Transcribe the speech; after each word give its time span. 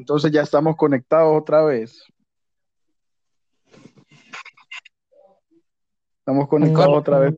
Entonces 0.00 0.32
ya 0.32 0.40
estamos 0.40 0.76
conectados 0.76 1.38
otra 1.38 1.62
vez. 1.62 2.02
Estamos 6.20 6.48
conectados 6.48 6.96
otra 6.96 7.18
vez 7.18 7.34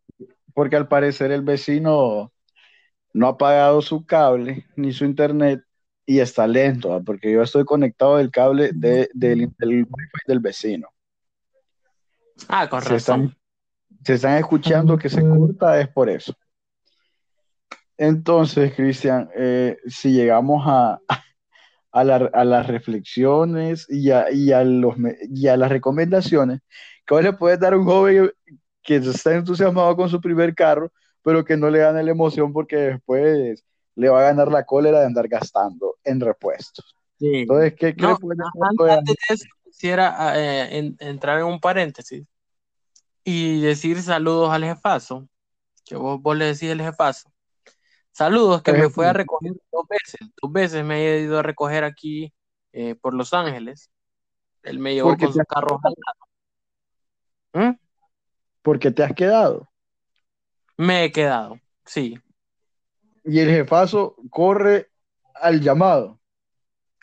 porque 0.54 0.76
al 0.76 0.86
parecer 0.86 1.32
el 1.32 1.42
vecino 1.42 2.32
no 3.12 3.26
ha 3.26 3.36
pagado 3.36 3.82
su 3.82 4.06
cable 4.06 4.64
ni 4.76 4.92
su 4.92 5.04
internet 5.04 5.64
y 6.06 6.20
está 6.20 6.46
lento, 6.46 7.02
porque 7.04 7.32
yo 7.32 7.42
estoy 7.42 7.64
conectado 7.64 8.18
del 8.18 8.30
cable 8.30 8.70
del, 8.72 9.08
del, 9.12 9.50
del 10.28 10.38
vecino. 10.38 10.88
Ah, 12.46 12.68
con 12.68 12.80
se 12.80 12.94
Están, 12.94 13.36
se 14.04 14.14
están 14.14 14.38
escuchando 14.38 14.96
que 14.96 15.08
se 15.08 15.20
corta, 15.20 15.80
es 15.80 15.88
por 15.88 16.08
eso. 16.08 16.32
Entonces, 17.96 18.72
Cristian, 18.72 19.28
eh, 19.34 19.78
si 19.88 20.12
llegamos 20.12 20.62
a, 20.64 21.00
a, 21.92 22.04
las 22.04 22.66
reflexiones 22.66 23.86
y 23.88 24.10
a, 24.10 24.64
los, 24.64 24.96
y 25.28 25.46
a 25.46 25.56
las 25.56 25.70
recomendaciones, 25.70 26.60
¿cómo 27.06 27.20
le 27.20 27.32
puedes 27.34 27.60
dar 27.60 27.74
a 27.74 27.78
un 27.78 27.84
joven 27.84 28.30
que 28.82 28.96
está 28.96 29.34
entusiasmado 29.34 29.94
con 29.96 30.08
su 30.08 30.20
primer 30.20 30.54
carro, 30.54 30.90
pero 31.22 31.44
que 31.44 31.56
no 31.56 31.70
le 31.70 31.78
gane 31.78 32.02
la 32.02 32.10
emoción 32.10 32.52
porque 32.52 32.76
después 32.76 33.64
le 33.94 34.08
va 34.08 34.20
a 34.20 34.24
ganar 34.24 34.50
la 34.50 34.64
cólera 34.64 35.00
de 35.00 35.06
andar 35.06 35.28
gastando 35.28 35.96
en 36.02 36.20
repuestos. 36.20 36.96
Entonces, 37.20 37.74
¿qué, 37.78 37.94
qué 37.94 38.06
Antes 38.06 39.06
de 39.06 39.34
eso, 39.34 39.44
quisiera 39.64 40.32
eh, 40.36 40.94
entrar 40.98 41.38
en 41.38 41.44
un 41.44 41.60
paréntesis 41.60 42.24
y 43.22 43.60
decir 43.60 44.02
saludos 44.02 44.50
al 44.50 44.64
jefazo, 44.64 45.28
que 45.84 45.94
vos, 45.94 46.20
vos 46.20 46.36
le 46.36 46.46
decís 46.46 46.70
el 46.70 46.82
jefazo. 46.82 47.31
Saludos, 48.12 48.62
que 48.62 48.72
me 48.74 48.90
fue 48.90 49.06
a 49.06 49.14
recoger 49.14 49.54
dos 49.72 49.86
veces. 49.88 50.20
Dos 50.40 50.52
veces 50.52 50.84
me 50.84 51.00
he 51.00 51.20
ido 51.22 51.38
a 51.38 51.42
recoger 51.42 51.82
aquí 51.82 52.32
eh, 52.72 52.94
por 52.94 53.14
Los 53.14 53.32
Ángeles. 53.32 53.90
Él 54.62 54.78
me 54.78 54.94
llevó 54.94 55.16
con 55.16 55.32
su 55.32 55.44
carro. 55.44 55.80
¿Mm? 57.54 57.70
Porque 58.60 58.90
te 58.90 59.02
has 59.02 59.14
quedado. 59.14 59.68
Me 60.76 61.04
he 61.04 61.12
quedado, 61.12 61.58
sí. 61.86 62.18
Y 63.24 63.40
el 63.40 63.48
jefazo 63.48 64.16
corre 64.30 64.90
al 65.34 65.60
llamado. 65.60 66.20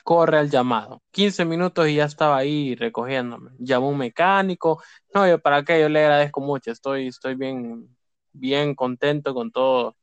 Corre 0.04 0.38
al 0.38 0.50
llamado. 0.50 1.02
15 1.12 1.44
minutos 1.44 1.88
y 1.88 1.96
ya 1.96 2.06
estaba 2.06 2.38
ahí 2.38 2.76
recogiéndome. 2.76 3.52
Llamó 3.58 3.90
un 3.90 3.98
mecánico. 3.98 4.82
No, 5.14 5.28
yo 5.28 5.40
para 5.40 5.64
qué, 5.64 5.82
yo 5.82 5.90
le 5.90 6.02
agradezco 6.02 6.40
mucho. 6.40 6.72
Estoy, 6.72 7.08
estoy 7.08 7.36
bien, 7.36 7.96
bien 8.32 8.76
contento 8.76 9.34
con 9.34 9.52
todo 9.52 9.96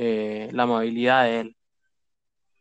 eh, 0.00 0.48
la 0.52 0.62
amabilidad 0.62 1.24
de 1.24 1.40
él. 1.40 1.56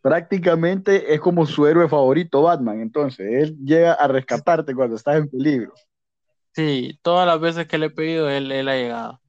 Prácticamente 0.02 1.14
es 1.14 1.20
como 1.20 1.46
su 1.46 1.68
héroe 1.68 1.88
favorito, 1.88 2.42
Batman. 2.42 2.82
Entonces, 2.82 3.28
él 3.32 3.58
llega 3.64 3.94
a 3.94 4.08
rescatarte 4.08 4.74
cuando 4.74 4.96
estás 4.96 5.18
en 5.18 5.30
peligro. 5.30 5.72
Sí, 6.54 6.98
todas 7.04 7.28
las 7.28 7.40
veces 7.40 7.68
que 7.68 7.78
le 7.78 7.88
he 7.88 7.90
pedido, 7.92 8.28
él, 8.28 8.52
él 8.52 8.68
ha 8.68 8.76
llegado. 8.76 9.22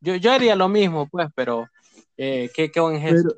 Yo, 0.00 0.14
yo 0.14 0.32
haría 0.32 0.56
lo 0.56 0.70
mismo, 0.70 1.08
pues, 1.08 1.28
pero 1.34 1.66
eh, 2.16 2.48
qué, 2.54 2.70
qué 2.70 2.80
buen 2.80 2.98
gesto. 3.02 3.36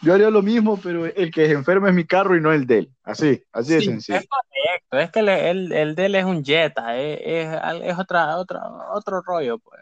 yo 0.00 0.14
haría 0.14 0.30
lo 0.30 0.42
mismo, 0.42 0.78
pero 0.80 1.06
el 1.06 1.32
que 1.32 1.46
se 1.46 1.54
enferma 1.54 1.88
es 1.88 1.96
mi 1.96 2.04
carro 2.04 2.36
y 2.36 2.40
no 2.40 2.52
el 2.52 2.64
de 2.64 2.78
él. 2.78 2.92
Así, 3.02 3.42
así 3.50 3.74
de 3.74 3.80
sencillo. 3.80 4.18
Es 4.20 4.28
correcto, 4.28 4.98
es 4.98 5.10
que 5.10 5.18
el, 5.50 5.72
el, 5.72 5.94
de 5.96 6.06
él 6.06 6.14
es 6.14 6.24
un 6.24 6.44
Jetta, 6.44 6.96
es, 6.96 7.48
es, 7.82 7.98
otra, 7.98 8.36
otra, 8.36 8.62
otro 8.94 9.20
rollo, 9.20 9.58
pues. 9.58 9.80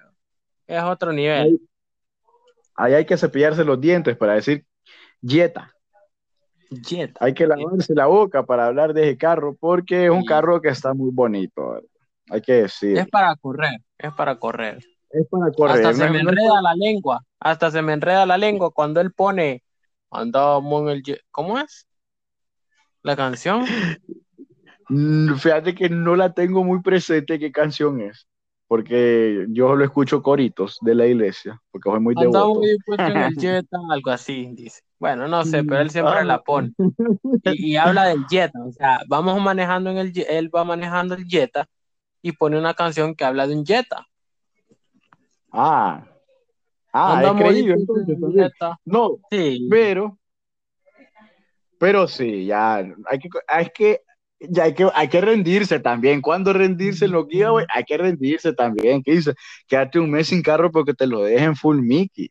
Es 0.67 0.83
otro 0.83 1.13
nivel. 1.13 1.61
Ahí, 2.75 2.95
hay 2.95 3.05
que 3.05 3.17
cepillarse 3.17 3.65
los 3.65 3.81
dientes 3.81 4.17
para 4.17 4.35
decir 4.35 4.65
Jetta. 5.23 5.73
Jetta. 6.71 7.25
Hay 7.25 7.35
que 7.35 7.47
lavarse 7.47 7.95
la 7.95 8.07
boca 8.07 8.45
para 8.45 8.67
hablar 8.67 8.95
de 8.95 9.09
ese 9.09 9.19
carro 9.19 9.57
porque 9.59 10.07
es 10.07 10.11
un 10.11 10.25
carro 10.25 10.61
que 10.61 10.69
está 10.69 10.95
muy 10.95 11.11
bonito. 11.13 11.81
Hay 12.31 12.41
que 12.41 12.53
decir. 12.53 12.97
Es 12.97 13.09
para 13.09 13.35
correr, 13.37 13.81
es 13.99 14.13
para 14.15 14.37
correr. 14.39 14.79
Es 15.11 15.27
para 15.29 15.51
correr. 15.53 15.85
Hasta 15.85 15.95
se 15.95 16.11
me 16.11 16.21
enreda 16.21 16.63
la 16.63 16.75
lengua, 16.75 17.25
hasta 17.41 17.71
se 17.71 17.83
me 17.83 17.93
enreda 17.93 18.25
la 18.25 18.39
lengua 18.39 18.71
cuando 18.71 19.01
él 19.01 19.13
pone 19.13 19.63
andamos 20.11 20.83
en 20.83 20.89
el 20.89 21.21
¿cómo 21.31 21.59
es? 21.59 21.87
La 23.03 23.17
canción. 23.17 23.65
Fíjate 25.39 25.75
que 25.75 25.89
no 25.89 26.17
la 26.17 26.33
tengo 26.33 26.65
muy 26.65 26.83
presente 26.83 27.39
qué 27.39 27.53
canción 27.53 28.01
es, 28.01 28.27
porque 28.71 29.47
yo 29.49 29.75
lo 29.75 29.85
escucho 29.85 30.23
coritos 30.23 30.79
de 30.81 30.95
la 30.95 31.05
iglesia, 31.05 31.61
porque 31.73 31.91
soy 31.91 31.99
muy 31.99 32.15
devoto. 32.15 32.61
en 32.99 33.17
el 33.17 33.35
Jetta, 33.37 33.79
algo 33.91 34.13
así, 34.13 34.49
dice. 34.53 34.83
Bueno, 34.97 35.27
no 35.27 35.45
sé, 35.45 35.65
pero 35.65 35.81
él 35.81 35.91
siempre 35.91 36.25
la 36.25 36.41
pone. 36.41 36.73
Y, 37.47 37.73
y, 37.73 37.77
habla 37.77 38.05
del 38.05 38.25
Jetta, 38.29 38.61
o 38.65 38.71
sea, 38.71 39.01
vamos 39.09 39.41
manejando 39.41 39.91
en 39.91 39.97
el 39.99 40.13
él 40.29 40.55
va 40.55 40.63
manejando 40.63 41.17
el 41.17 41.25
Jetta 41.25 41.67
y 42.23 42.31
pone 42.31 42.57
una 42.57 42.75
canción 42.75 43.17
que 43.17 43.25
habla 43.25 43.49
de 43.49 43.57
un 43.57 43.67
Jetta. 43.67 44.07
Ah, 45.51 46.07
ah, 46.93 47.23
he 47.25 47.43
creído 47.43 47.75
No, 48.85 49.17
sí. 49.33 49.67
pero, 49.69 50.17
pero 51.77 52.07
sí, 52.07 52.47
ya 52.47 52.77
hay 52.77 53.19
que, 53.19 53.29
hay 53.49 53.67
que, 53.75 54.03
ya 54.41 54.65
hay 54.65 54.75
que, 54.75 54.89
hay 54.95 55.09
que 55.09 55.21
rendirse 55.21 55.81
también. 55.81 56.21
Cuando 56.21 56.53
rendirse 56.53 57.09
lo 57.09 57.27
guía, 57.27 57.49
hay 57.75 57.85
que 57.85 57.99
rendirse 57.99 58.53
también. 58.53 59.03
¿Qué 59.03 59.13
dice? 59.13 59.35
Quédate 59.67 59.99
un 59.99 60.11
mes 60.11 60.29
sin 60.29 60.43
carro 60.43 60.71
porque 60.71 60.95
te 60.95 61.07
lo 61.07 61.23
dejen 61.23 61.57
full 61.57 61.81
Mickey. 61.81 62.31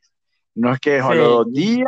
No 0.56 0.74
es 0.74 0.80
que 0.80 1.00
solo 1.00 1.30
dos 1.30 1.54
días. 1.54 1.88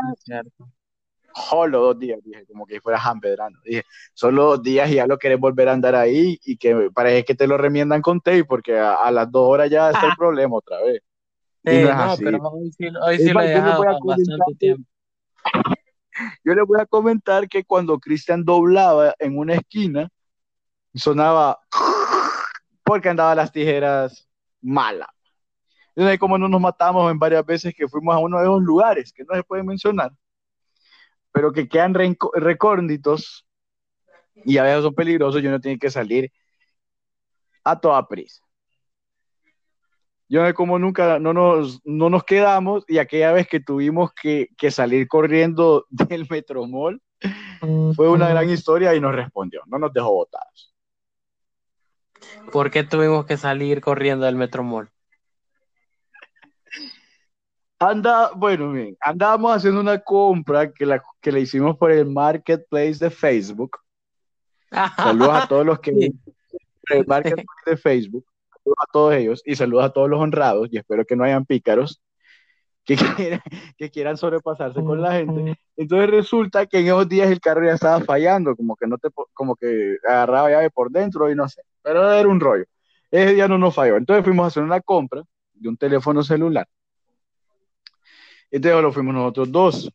Solo 1.33 1.79
dos 1.79 1.99
días, 1.99 2.19
dije, 2.23 2.45
como 2.45 2.65
que 2.65 2.81
fuera 2.81 2.99
jampedrano. 2.99 3.57
Dije, 3.63 3.83
solo 4.13 4.43
dos 4.43 4.63
días 4.63 4.89
y 4.91 4.95
ya 4.95 5.07
lo 5.07 5.17
querés 5.17 5.39
volver 5.39 5.69
a 5.69 5.73
andar 5.73 5.95
ahí 5.95 6.37
y 6.43 6.57
que 6.57 6.89
parece 6.93 7.23
que 7.23 7.35
te 7.35 7.47
lo 7.47 7.57
remiendan 7.57 8.01
con 8.01 8.19
tape 8.19 8.43
porque 8.43 8.77
a, 8.77 9.09
las 9.11 9.31
dos 9.31 9.47
horas 9.47 9.69
ya 9.69 9.91
está 9.91 10.07
el 10.07 10.15
problema 10.17 10.57
otra 10.57 10.81
vez. 10.81 11.01
Sí, 11.63 11.83
no, 11.83 12.15
pero 12.17 12.37
hoy 12.49 12.71
sí, 12.71 12.87
hoy 13.01 13.17
sí 13.17 13.29
lo 13.29 13.41
he 13.41 13.47
dejado 13.47 13.99
bastante 14.03 14.55
tiempo. 14.59 14.83
Yo 16.43 16.53
les 16.53 16.65
voy 16.65 16.79
a 16.79 16.85
comentar 16.85 17.47
que 17.47 17.63
cuando 17.63 17.99
Cristian 17.99 18.43
doblaba 18.43 19.15
en 19.19 19.37
una 19.37 19.55
esquina, 19.55 20.09
sonaba 20.93 21.59
porque 22.83 23.09
andaba 23.09 23.35
las 23.35 23.51
tijeras 23.51 24.27
malas. 24.61 25.09
Entonces, 25.95 26.19
como 26.19 26.37
no 26.37 26.47
nos 26.47 26.61
matamos 26.61 27.11
en 27.11 27.19
varias 27.19 27.45
veces 27.45 27.73
que 27.75 27.87
fuimos 27.87 28.15
a 28.15 28.19
uno 28.19 28.37
de 28.37 28.43
esos 28.43 28.61
lugares 28.61 29.11
que 29.13 29.23
no 29.23 29.35
se 29.35 29.43
puede 29.43 29.63
mencionar, 29.63 30.11
pero 31.31 31.51
que 31.51 31.67
quedan 31.67 31.93
recórditos 31.93 33.45
y 34.35 34.57
a 34.57 34.63
veces 34.63 34.83
son 34.83 34.95
peligrosos 34.95 35.41
y 35.41 35.47
uno 35.47 35.59
tiene 35.59 35.79
que 35.79 35.89
salir 35.89 36.31
a 37.63 37.79
toda 37.79 38.07
prisa. 38.07 38.41
Yo 40.31 40.39
no 40.39 40.47
sé 40.47 40.53
cómo 40.53 40.79
nunca 40.79 41.19
no 41.19 41.33
nos, 41.33 41.81
no 41.83 42.09
nos 42.09 42.23
quedamos 42.23 42.85
y 42.87 42.99
aquella 42.99 43.33
vez 43.33 43.49
que 43.49 43.59
tuvimos 43.59 44.13
que, 44.13 44.47
que 44.57 44.71
salir 44.71 45.09
corriendo 45.09 45.87
del 45.89 46.25
Metromol 46.29 47.01
fue 47.97 48.07
una 48.07 48.29
gran 48.29 48.49
historia 48.49 48.95
y 48.95 49.01
nos 49.01 49.13
respondió, 49.13 49.61
no 49.65 49.77
nos 49.77 49.91
dejó 49.91 50.13
botados. 50.13 50.73
¿Por 52.49 52.71
qué 52.71 52.85
tuvimos 52.85 53.25
que 53.25 53.35
salir 53.35 53.81
corriendo 53.81 54.25
del 54.25 54.37
Metromol? 54.37 54.89
Anda, 57.77 58.31
bueno, 58.33 58.71
bien, 58.71 58.95
andábamos 59.01 59.57
haciendo 59.57 59.81
una 59.81 59.99
compra 59.99 60.71
que 60.71 60.85
la, 60.85 61.03
que 61.19 61.33
le 61.33 61.41
hicimos 61.41 61.75
por 61.77 61.91
el 61.91 62.05
marketplace 62.05 62.95
de 63.03 63.09
Facebook. 63.09 63.79
Saludos 64.95 65.43
a 65.43 65.47
todos 65.49 65.65
los 65.65 65.79
que 65.79 65.91
el 65.91 67.05
marketplace 67.05 67.45
de 67.65 67.75
Facebook 67.75 68.30
a 68.65 68.85
todos 68.91 69.15
ellos 69.15 69.41
y 69.45 69.55
saludos 69.55 69.85
a 69.85 69.89
todos 69.89 70.09
los 70.09 70.19
honrados 70.19 70.69
y 70.71 70.77
espero 70.77 71.05
que 71.05 71.15
no 71.15 71.23
hayan 71.23 71.45
pícaros 71.45 72.01
que 72.83 72.95
quieran, 73.17 73.41
que 73.77 73.89
quieran 73.89 74.17
sobrepasarse 74.17 74.83
con 74.83 75.01
la 75.01 75.13
gente. 75.13 75.55
Entonces 75.77 76.09
resulta 76.09 76.65
que 76.65 76.79
en 76.79 76.87
esos 76.87 77.07
días 77.07 77.29
el 77.29 77.39
carro 77.39 77.65
ya 77.65 77.73
estaba 77.73 78.01
fallando, 78.01 78.55
como 78.55 78.75
que 78.75 78.87
no 78.87 78.97
te, 78.97 79.09
como 79.33 79.55
que 79.55 79.97
agarraba 80.07 80.49
llave 80.49 80.69
por 80.69 80.91
dentro 80.91 81.29
y 81.29 81.35
no 81.35 81.47
sé, 81.47 81.61
pero 81.81 82.11
era 82.11 82.27
un 82.27 82.39
rollo. 82.39 82.65
Ese 83.09 83.35
día 83.35 83.47
no 83.47 83.57
nos 83.57 83.75
falló. 83.75 83.97
Entonces 83.97 84.23
fuimos 84.23 84.45
a 84.45 84.47
hacer 84.47 84.63
una 84.63 84.81
compra 84.81 85.23
de 85.53 85.69
un 85.69 85.77
teléfono 85.77 86.23
celular. 86.23 86.67
Entonces 88.49 88.81
lo 88.81 88.91
fuimos 88.91 89.13
nosotros 89.13 89.51
dos. 89.51 89.91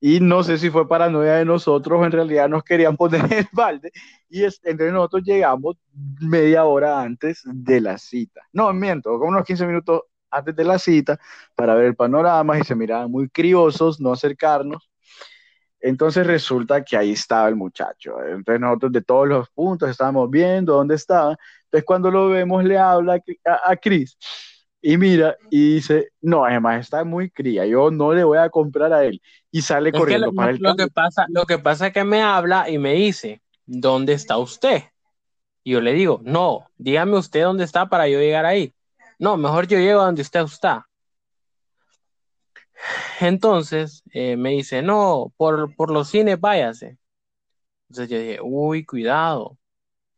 Y 0.00 0.20
no 0.20 0.44
sé 0.44 0.58
si 0.58 0.70
fue 0.70 0.88
paranoia 0.88 1.34
de 1.34 1.44
nosotros, 1.44 2.04
en 2.04 2.12
realidad 2.12 2.48
nos 2.48 2.62
querían 2.62 2.96
poner 2.96 3.20
el 3.32 3.48
balde. 3.52 3.90
Y 4.28 4.44
es, 4.44 4.60
entonces 4.62 4.92
nosotros 4.92 5.22
llegamos 5.24 5.76
media 6.20 6.64
hora 6.64 7.00
antes 7.00 7.42
de 7.44 7.80
la 7.80 7.98
cita. 7.98 8.42
No, 8.52 8.72
miento, 8.72 9.10
como 9.18 9.30
unos 9.30 9.44
15 9.44 9.66
minutos 9.66 10.02
antes 10.30 10.54
de 10.54 10.64
la 10.64 10.78
cita 10.78 11.18
para 11.54 11.74
ver 11.74 11.86
el 11.86 11.96
panorama 11.96 12.58
y 12.58 12.64
se 12.64 12.74
miraban 12.74 13.10
muy 13.10 13.28
criosos, 13.28 14.00
no 14.00 14.12
acercarnos. 14.12 14.88
Entonces 15.80 16.26
resulta 16.26 16.84
que 16.84 16.96
ahí 16.96 17.12
estaba 17.12 17.48
el 17.48 17.56
muchacho. 17.56 18.22
Entonces 18.24 18.60
nosotros 18.60 18.92
de 18.92 19.02
todos 19.02 19.28
los 19.28 19.48
puntos 19.50 19.88
estábamos 19.90 20.30
viendo 20.30 20.74
dónde 20.74 20.96
estaba. 20.96 21.36
Entonces 21.64 21.84
cuando 21.84 22.10
lo 22.10 22.28
vemos 22.28 22.64
le 22.64 22.78
habla 22.78 23.20
a, 23.44 23.72
a 23.72 23.76
Chris 23.76 24.16
y 24.80 24.96
mira 24.96 25.36
y 25.50 25.74
dice, 25.74 26.08
no, 26.20 26.44
además 26.44 26.80
está 26.80 27.04
muy 27.04 27.30
cría, 27.30 27.66
yo 27.66 27.90
no 27.90 28.12
le 28.12 28.24
voy 28.24 28.38
a 28.38 28.48
comprar 28.48 28.92
a 28.92 29.04
él. 29.04 29.20
Y 29.50 29.62
sale 29.62 29.92
corriendo 29.92 30.28
lo, 30.28 30.32
para 30.34 30.52
el 30.52 30.58
lo 30.60 30.76
que 30.76 30.88
pasa 30.88 31.26
Lo 31.28 31.46
que 31.46 31.58
pasa 31.58 31.88
es 31.88 31.92
que 31.92 32.04
me 32.04 32.22
habla 32.22 32.70
y 32.70 32.78
me 32.78 32.94
dice, 32.94 33.42
¿dónde 33.66 34.12
está 34.12 34.38
usted? 34.38 34.84
Y 35.64 35.72
yo 35.72 35.80
le 35.80 35.92
digo, 35.92 36.20
no, 36.22 36.66
dígame 36.76 37.16
usted 37.16 37.42
dónde 37.42 37.64
está 37.64 37.88
para 37.88 38.08
yo 38.08 38.18
llegar 38.18 38.46
ahí. 38.46 38.72
No, 39.18 39.36
mejor 39.36 39.66
yo 39.66 39.78
llego 39.78 40.00
a 40.00 40.06
donde 40.06 40.22
usted 40.22 40.40
está. 40.40 40.86
Entonces 43.20 44.04
eh, 44.12 44.36
me 44.36 44.50
dice, 44.50 44.82
no, 44.82 45.32
por, 45.36 45.74
por 45.74 45.90
los 45.90 46.08
cines 46.08 46.40
váyase. 46.40 46.98
Entonces 47.88 48.10
yo 48.10 48.18
dije, 48.18 48.38
uy, 48.42 48.84
cuidado. 48.84 49.57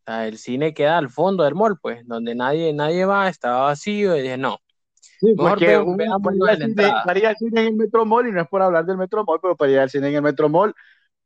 El 0.07 0.39
cine 0.39 0.75
queda 0.75 0.99
al 0.99 1.11
fondo 1.11 1.45
del 1.45 1.55
mall, 1.55 1.79
pues, 1.81 2.07
donde 2.07 2.35
nadie, 2.35 2.73
nadie 2.73 3.05
va, 3.05 3.29
estaba 3.29 3.65
vacío. 3.65 4.17
Y 4.17 4.23
dije, 4.23 4.37
no. 4.37 4.59
Sí, 5.21 5.35
porque 5.37 5.77
un, 5.77 5.97
para, 5.97 6.57
ir 6.57 6.75
cine, 6.75 7.27
al 7.27 7.37
cine 7.37 7.61
en 7.61 7.67
el 7.67 7.75
Metro 7.75 8.07
Mall, 8.07 8.29
y 8.29 8.33
no 8.33 8.41
es 8.41 8.49
por 8.49 8.63
hablar 8.63 8.87
del 8.87 8.97
Metro 8.97 9.23
Mall, 9.25 9.39
pero 9.41 9.55
para 9.55 9.71
ir 9.71 9.79
al 9.79 9.91
cine 9.91 10.09
en 10.09 10.15
el 10.15 10.23
Metro 10.23 10.49
Mall, 10.49 10.75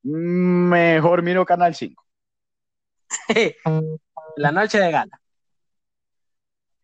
mejor 0.03 1.23
miro 1.23 1.44
Canal 1.44 1.75
5. 1.75 2.05
la 4.37 4.53
noche 4.53 4.81
de 4.81 4.91
gala. 4.91 5.21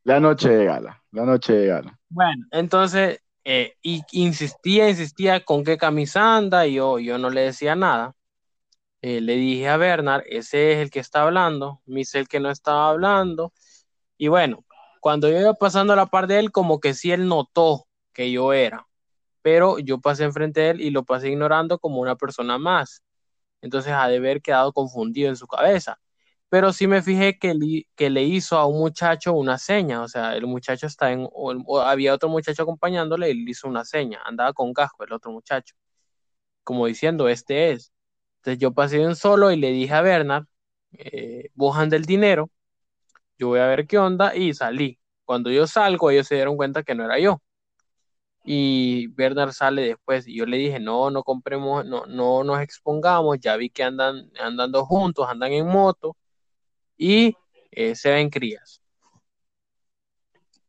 La 0.05 0.21
noche 0.21 0.49
de 0.49 0.65
gala, 0.65 1.03
la 1.11 1.25
noche 1.25 1.53
de 1.53 1.67
gala. 1.67 1.99
Bueno, 2.09 2.47
entonces, 2.53 3.21
eh, 3.45 3.75
y 3.83 4.03
insistía, 4.13 4.89
insistía 4.89 5.45
con 5.45 5.65
qué 5.65 5.77
camisa 5.77 6.37
anda, 6.37 6.67
y 6.67 6.75
yo, 6.75 6.99
yo 6.99 7.19
no 7.19 7.31
le 7.31 7.43
decía 7.43 7.75
nada. 7.75 8.15
Eh, 9.03 9.21
le 9.21 9.37
dije 9.37 9.69
a 9.69 9.77
Bernard, 9.79 10.23
ese 10.27 10.73
es 10.73 10.79
el 10.79 10.91
que 10.91 11.01
está 11.01 11.23
hablando, 11.23 11.81
me 11.87 12.03
el 12.13 12.29
que 12.29 12.41
no 12.41 12.51
estaba 12.51 12.91
hablando. 12.91 13.53
Y 14.19 14.29
bueno, 14.29 14.65
cuando 15.01 15.29
yo 15.31 15.41
iba 15.41 15.55
pasando 15.55 15.93
a 15.95 15.97
la 15.97 16.07
par 16.07 16.27
de 16.27 16.39
él, 16.39 16.53
como 16.53 16.81
que 16.81 16.95
sí 16.95 17.13
él 17.13 17.29
notó 17.29 17.89
que 18.13 18.31
yo 18.33 18.53
era, 18.53 18.87
pero 19.43 19.79
yo 19.79 20.01
pasé 20.01 20.25
enfrente 20.25 20.61
de 20.61 20.71
él 20.71 20.81
y 20.83 20.91
lo 20.91 21.05
pasé 21.05 21.31
ignorando 21.31 21.79
como 21.79 22.01
una 22.01 22.17
persona 22.17 22.59
más. 22.59 23.03
Entonces 23.63 23.93
ha 23.93 24.09
de 24.09 24.19
haber 24.19 24.43
quedado 24.43 24.73
confundido 24.73 25.29
en 25.31 25.37
su 25.37 25.47
cabeza. 25.47 26.01
Pero 26.51 26.73
sí 26.73 26.87
me 26.89 27.03
fijé 27.03 27.39
que, 27.39 27.55
que 27.97 28.11
le 28.11 28.25
hizo 28.25 28.59
a 28.59 28.67
un 28.67 28.79
muchacho 28.81 29.33
una 29.35 29.59
seña, 29.59 30.03
o 30.03 30.09
sea, 30.09 30.37
el 30.37 30.47
muchacho 30.47 30.87
está 30.87 31.13
en, 31.13 31.29
o, 31.33 31.81
había 31.81 32.15
otro 32.15 32.29
muchacho 32.29 32.63
acompañándole 32.65 33.31
y 33.31 33.45
le 33.45 33.51
hizo 33.53 33.69
una 33.69 33.85
seña, 33.85 34.21
andaba 34.25 34.53
con 34.53 34.73
casco 34.75 35.05
el 35.05 35.13
otro 35.13 35.31
muchacho, 35.33 35.77
como 36.65 36.87
diciendo, 36.87 37.29
este 37.29 37.73
es. 37.73 37.93
Entonces 38.41 38.59
yo 38.59 38.73
pasé 38.73 39.03
en 39.03 39.17
solo 39.17 39.51
y 39.51 39.57
le 39.57 39.71
dije 39.71 39.93
a 39.93 40.01
Bernard, 40.01 40.47
eh, 40.93 41.51
bojan 41.55 41.91
del 41.91 42.07
dinero, 42.07 42.51
yo 43.39 43.49
voy 43.49 43.61
a 43.61 43.67
ver 43.67 43.87
qué 43.87 43.99
onda 43.99 44.35
y 44.35 44.55
salí. 44.55 44.99
Cuando 45.27 45.51
yo 45.51 45.67
salgo, 45.67 46.11
ellos 46.11 46.27
se 46.27 46.37
dieron 46.37 46.57
cuenta 46.57 46.83
que 46.83 46.95
no 46.95 47.05
era 47.05 47.19
yo. 47.19 47.43
Y 48.45 49.09
Bernard 49.09 49.53
sale 49.53 49.83
después 49.83 50.27
y 50.27 50.37
yo 50.37 50.47
le 50.47 50.57
dije, 50.57 50.81
no, 50.81 51.11
no 51.11 51.23
compremos, 51.23 51.85
no, 51.85 52.07
no 52.07 52.43
nos 52.43 52.61
expongamos, 52.63 53.39
ya 53.41 53.57
vi 53.57 53.69
que 53.69 53.83
andan 53.83 54.31
andando 54.41 54.87
juntos, 54.87 55.29
andan 55.29 55.53
en 55.53 55.67
moto 55.67 56.17
y 56.97 57.37
eh, 57.71 57.95
se 57.95 58.11
ven 58.11 58.31
crías. 58.31 58.81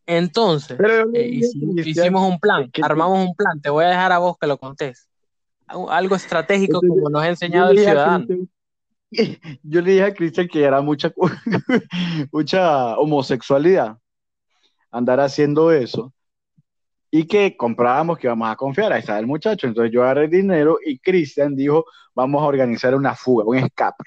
Entonces, 0.06 0.77
eh, 1.13 1.39
hicimos, 1.85 2.29
un 2.29 2.38
plan, 2.38 2.69
armamos 2.81 3.25
un 3.29 3.33
plan, 3.33 3.62
te 3.62 3.69
voy 3.69 3.85
a 3.85 3.89
dejar 3.89 4.12
a 4.12 4.18
vos 4.18 4.38
que 4.38 4.47
lo 4.47 4.57
contés 4.57 5.10
algo 5.89 6.15
estratégico 6.15 6.79
como 6.79 7.09
nos 7.09 7.21
ha 7.21 7.29
enseñado 7.29 7.71
el 7.71 7.79
ciudadano. 7.79 8.25
Yo 9.63 9.81
le 9.81 9.91
dije 9.91 10.03
a 10.03 10.13
Cristian 10.13 10.47
que 10.47 10.63
era 10.63 10.81
mucha, 10.81 11.13
mucha 12.31 12.97
homosexualidad 12.97 13.97
andar 14.91 15.19
haciendo 15.19 15.71
eso 15.71 16.13
y 17.12 17.27
que 17.27 17.57
comprábamos 17.57 18.18
que 18.18 18.27
íbamos 18.27 18.50
a 18.50 18.56
confiar, 18.56 18.94
ahí 18.94 19.01
está 19.01 19.19
el 19.19 19.27
muchacho, 19.27 19.68
entonces 19.68 19.91
yo 19.91 20.01
agarré 20.01 20.29
dinero 20.29 20.77
y 20.83 20.97
Cristian 20.97 21.56
dijo, 21.56 21.85
vamos 22.15 22.41
a 22.41 22.45
organizar 22.45 22.95
una 22.95 23.15
fuga, 23.15 23.44
un 23.45 23.57
escape. 23.57 24.06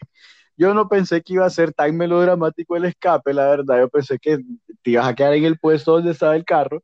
Yo 0.56 0.72
no 0.72 0.88
pensé 0.88 1.20
que 1.22 1.34
iba 1.34 1.44
a 1.44 1.50
ser 1.50 1.74
tan 1.74 1.94
melodramático 1.96 2.76
el 2.76 2.86
escape, 2.86 3.34
la 3.34 3.48
verdad, 3.48 3.80
yo 3.80 3.88
pensé 3.90 4.18
que 4.18 4.38
te 4.82 4.90
ibas 4.90 5.06
a 5.06 5.14
quedar 5.14 5.34
en 5.34 5.44
el 5.44 5.58
puesto 5.58 5.92
donde 5.92 6.12
estaba 6.12 6.34
el 6.34 6.44
carro, 6.46 6.82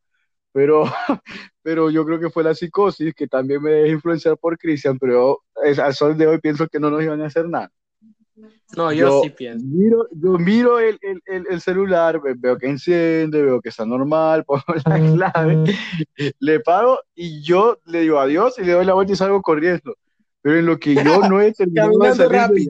pero, 0.53 0.85
pero 1.63 1.91
yo 1.91 2.05
creo 2.05 2.19
que 2.19 2.31
fue 2.31 2.45
la 2.45 2.55
psicosis 2.55 3.15
que 3.15 3.27
también 3.27 3.63
me 3.63 3.71
dejé 3.71 3.93
influenciar 3.93 4.37
por 4.39 4.59
Cristian, 4.59 4.99
pero 4.99 5.41
al 5.83 5.95
sol 5.95 6.17
de 6.17 6.27
hoy 6.27 6.39
pienso 6.39 6.67
que 6.69 6.81
no 6.81 6.91
nos 6.91 7.03
iban 7.03 7.21
a 7.21 7.27
hacer 7.27 7.49
nada. 7.49 7.71
No, 8.77 8.93
yo, 8.93 9.23
sí 9.23 9.31
pienso. 9.31 9.67
Miro, 9.67 10.07
yo 10.13 10.39
miro 10.39 10.79
el, 10.79 10.99
el, 11.03 11.45
el, 11.51 11.61
celular, 11.61 12.21
veo 12.39 12.57
que 12.57 12.69
enciende, 12.69 13.43
veo 13.43 13.61
que 13.61 13.69
está 13.69 13.85
normal, 13.85 14.45
pongo 14.47 14.63
la 14.87 15.33
clave, 15.33 15.75
le 16.39 16.61
pago 16.61 17.01
y 17.15 17.43
yo 17.43 17.79
le 17.85 18.03
digo 18.03 18.21
adiós 18.21 18.59
y 18.59 18.65
le 18.65 18.73
doy 18.73 18.85
la 18.85 18.95
vuelta 18.95 19.13
y 19.13 19.17
salgo 19.17 19.43
corriendo. 19.43 19.97
Pero 20.43 20.59
en 20.59 20.67
lo 20.67 20.79
que 20.79 20.95
yo 20.95 21.29
no 21.29 21.41
he 21.41 21.53
terminado 21.53 21.99
de 21.99 22.15
salir 22.15 22.41
del 22.49 22.69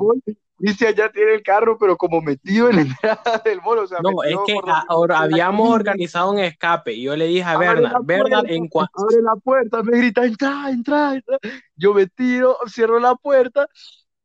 Cristian 0.60 0.94
ya 0.94 1.10
tiene 1.10 1.34
el 1.34 1.42
carro, 1.42 1.78
pero 1.78 1.96
como 1.96 2.20
metido 2.20 2.68
en 2.68 2.76
la 2.76 2.82
entrada 2.82 3.42
del 3.44 3.60
mall. 3.62 3.78
O 3.78 3.86
sea, 3.86 3.98
no, 4.02 4.22
es 4.22 4.36
que 4.46 4.56
ahora 4.88 5.20
habíamos 5.20 5.70
organizado 5.70 6.32
un 6.32 6.38
escape 6.38 6.92
y 6.92 7.02
yo 7.02 7.16
le 7.16 7.26
dije 7.26 7.42
a 7.42 7.56
Bernard, 7.56 8.04
Bernard, 8.04 8.50
en 8.50 8.68
cuanto. 8.68 8.92
Abre 9.02 9.22
la 9.22 9.36
puerta, 9.36 9.82
me 9.82 9.96
grita, 9.98 10.24
entra, 10.24 10.70
entra, 10.70 11.14
entra. 11.14 11.38
Yo 11.76 11.94
me 11.94 12.06
tiro, 12.06 12.56
cierro 12.68 13.00
la 13.00 13.14
puerta 13.14 13.66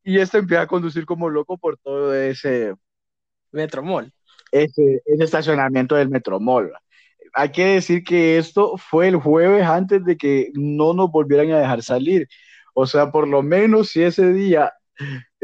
y 0.03 0.19
este 0.19 0.39
empieza 0.39 0.63
a 0.63 0.67
conducir 0.67 1.05
como 1.05 1.29
loco 1.29 1.57
por 1.57 1.77
todo 1.77 2.13
ese. 2.13 2.73
Metromall. 3.51 4.11
Ese, 4.51 5.01
ese 5.05 5.23
estacionamiento 5.23 5.95
del 5.95 6.09
Metromall. 6.09 6.73
Hay 7.33 7.51
que 7.51 7.65
decir 7.65 8.03
que 8.03 8.37
esto 8.37 8.77
fue 8.77 9.07
el 9.07 9.15
jueves 9.15 9.65
antes 9.65 10.03
de 10.03 10.17
que 10.17 10.51
no 10.53 10.93
nos 10.93 11.11
volvieran 11.11 11.51
a 11.51 11.59
dejar 11.59 11.81
salir. 11.81 12.27
O 12.73 12.85
sea, 12.85 13.11
por 13.11 13.27
lo 13.27 13.41
menos 13.41 13.89
si 13.89 14.03
ese 14.03 14.31
día 14.33 14.73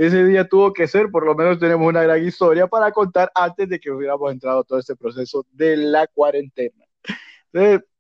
ese 0.05 0.25
día 0.25 0.47
tuvo 0.47 0.73
que 0.73 0.87
ser, 0.87 1.11
por 1.11 1.23
lo 1.23 1.35
menos 1.35 1.59
tenemos 1.59 1.87
una 1.87 2.01
gran 2.01 2.25
historia 2.25 2.65
para 2.65 2.91
contar 2.91 3.31
antes 3.35 3.69
de 3.69 3.79
que 3.79 3.91
hubiéramos 3.91 4.31
entrado 4.31 4.63
todo 4.63 4.79
este 4.79 4.95
proceso 4.95 5.45
de 5.51 5.77
la 5.77 6.07
cuarentena. 6.07 6.85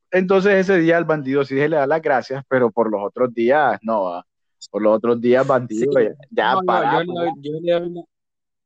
Entonces, 0.09 0.53
ese 0.53 0.79
día 0.79 0.97
el 0.97 1.05
bandido 1.05 1.45
sí 1.45 1.55
se 1.55 1.69
le 1.69 1.75
da 1.75 1.85
las 1.85 2.01
gracias, 2.01 2.43
pero 2.47 2.71
por 2.71 2.89
los 2.89 3.01
otros 3.03 3.31
días 3.31 3.77
no, 3.83 4.25
por 4.71 4.81
los 4.81 4.97
otros 4.97 5.21
días 5.21 5.45
bandido 5.45 5.91
ya, 6.31 6.57
para. 6.65 7.03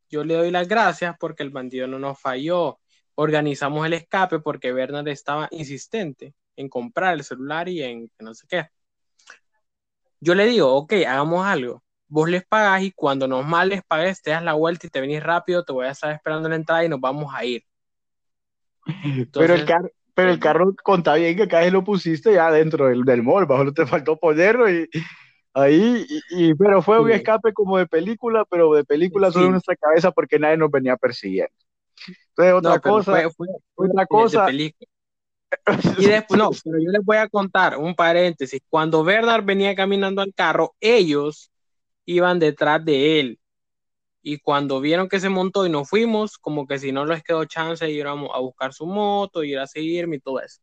yo, 0.10 0.24
le 0.24 0.34
doy, 0.36 0.50
las 0.50 0.70
gracias 0.70 1.16
porque 1.20 1.44
el 1.44 1.50
bandido 1.50 1.88
no 1.88 2.00
nos 2.00 2.18
falló. 2.18 2.80
Organizamos 3.16 3.86
el 3.86 3.94
escape 3.94 4.40
porque 4.40 4.72
Bernard 4.72 5.10
estaba 5.10 5.50
insistente 5.52 6.34
en 6.56 6.70
comprar 6.70 7.14
el 7.16 7.24
celular 7.26 7.68
y 7.68 7.84
en 7.84 8.10
no 8.20 8.34
sé 8.34 8.48
qué. 8.48 8.68
Yo 10.22 10.36
le 10.36 10.46
digo, 10.46 10.74
ok, 10.74 10.94
hagamos 11.06 11.46
algo 11.46 11.85
vos 12.08 12.30
les 12.30 12.46
pagás 12.46 12.84
y 12.84 12.92
cuando 12.92 13.28
normal 13.28 13.70
les 13.70 13.84
pagues, 13.84 14.22
te 14.22 14.32
das 14.32 14.44
la 14.44 14.54
vuelta 14.54 14.88
y 14.88 14.90
te 14.90 15.02
venís 15.02 15.24
rápido, 15.24 15.64
te 15.64 15.74
voy 15.74 15.88
a 15.88 15.92
estar 15.92 16.12
esperando 16.12 16.48
en 16.48 16.52
la 16.52 16.56
entrada 16.58 16.86
y 16.86 16.90
nos 16.90 17.02
vamos 17.02 17.34
a 17.34 17.44
ir. 17.46 17.64
pero 19.34 19.54
el 19.54 19.66
carro, 19.66 19.90
pero 20.14 20.32
el 20.32 20.40
carro 20.40 20.74
conta 20.84 21.16
bien 21.16 21.36
que 21.36 21.48
cada 21.48 21.70
lo 21.70 21.84
pusiste 21.84 22.34
ya 22.34 22.52
dentro 22.52 22.88
del, 22.88 23.04
del 23.04 23.24
mall, 23.24 23.46
bajo 23.46 23.66
no 23.66 23.74
te 23.74 23.86
faltó 23.86 24.18
ponerlo 24.18 24.70
y 24.72 24.88
ahí, 25.54 26.06
y, 26.32 26.54
pero 26.54 26.82
fue 26.82 27.00
un 27.00 27.12
escape 27.12 27.54
como 27.54 27.78
de 27.78 27.88
película, 27.88 28.46
pero 28.50 28.74
de 28.74 28.84
película 28.84 29.32
solo 29.32 29.48
en 29.48 29.52
nuestra 29.54 29.76
cabeza 29.76 30.12
porque 30.12 30.38
nadie 30.38 30.58
nos 30.58 30.70
venía 30.70 30.98
persiguiendo. 30.98 31.54
Entonces, 32.30 32.54
otra 32.54 32.80
cosa, 32.80 33.30
fue, 33.32 33.48
otra 33.76 34.06
cosa. 34.06 34.52
y 34.52 34.74
después, 36.06 36.38
no, 36.38 36.50
pero 36.64 36.78
yo 36.80 36.92
les 36.92 37.04
voy 37.04 37.18
a 37.18 37.30
contar 37.30 37.78
un 37.78 37.96
paréntesis. 37.96 38.62
Cuando 38.70 39.04
Bernard 39.04 39.46
venía 39.46 39.76
caminando 39.76 40.22
al 40.22 40.34
carro, 40.34 40.76
ellos 40.82 41.52
iban 42.06 42.40
detrás 42.40 42.84
de 42.84 43.20
él. 43.20 43.40
Y 44.22 44.40
cuando 44.40 44.82
vieron 44.82 45.08
que 45.08 45.20
se 45.20 45.30
montó 45.30 45.66
y 45.66 45.70
nos 45.70 45.88
fuimos, 45.88 46.38
como 46.38 46.66
que 46.66 46.80
si 46.80 46.92
no 46.92 47.06
les 47.06 47.24
quedó 47.24 47.46
chance 47.46 47.90
ir 47.90 48.08
a, 48.08 48.14
buscar 48.14 48.74
su 48.74 48.88
moto, 48.88 49.44
ir 49.44 49.60
a 49.60 49.68
seguirme 49.68 50.16
y 50.16 50.20
todo 50.20 50.40
eso. 50.40 50.62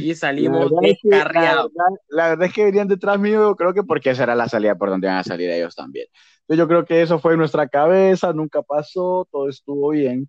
Y 0.00 0.14
salimos 0.14 0.70
descarriados. 0.82 1.72
La, 2.08 2.28
verdad 2.30 2.46
es 2.46 2.52
que 2.52 2.64
venían 2.64 2.88
detrás 2.88 3.18
mío, 3.18 3.56
creo 3.56 3.72
que 3.72 3.82
porque 3.82 4.10
esa 4.10 4.24
era 4.24 4.34
la 4.34 4.48
salida 4.48 4.74
por 4.74 4.90
donde 4.90 5.06
iban 5.06 5.16
a 5.16 5.24
salir 5.24 5.50
ellos 5.50 5.74
también. 5.74 6.06
yo 6.48 6.68
creo 6.68 6.84
que 6.84 7.00
eso 7.00 7.18
fue 7.18 7.32
en 7.32 7.38
nuestra 7.38 7.66
cabeza, 7.68 8.34
nunca 8.34 8.60
pasó, 8.60 9.26
todo 9.30 9.48
estuvo 9.48 9.88
bien. 9.90 10.28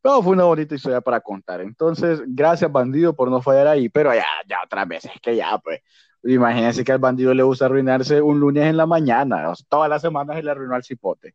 Pero 0.00 0.22
fue 0.22 0.32
una 0.32 0.44
bonita 0.44 0.74
historia 0.74 1.00
para 1.00 1.20
contar. 1.20 1.60
Entonces, 1.60 2.22
gracias, 2.26 2.70
bandido, 2.70 3.14
por 3.14 3.30
no 3.30 3.42
fallar 3.42 3.66
ahí. 3.66 3.88
Pero 3.88 4.14
ya, 4.14 4.24
ya 4.48 4.58
otras 4.64 4.88
veces 4.88 5.12
que 5.20 5.36
ya, 5.36 5.58
pues, 5.58 5.80
Imagínense 6.26 6.84
que 6.84 6.92
al 6.92 6.98
bandido 6.98 7.32
le 7.34 7.42
gusta 7.42 7.66
arruinarse 7.66 8.20
un 8.20 8.40
lunes 8.40 8.64
en 8.64 8.76
la 8.76 8.86
mañana. 8.86 9.52
todas 9.68 9.88
las 9.88 10.02
semanas 10.02 10.36
se 10.36 10.42
le 10.42 10.50
arruinó 10.50 10.74
al 10.74 10.84
cipote. 10.84 11.34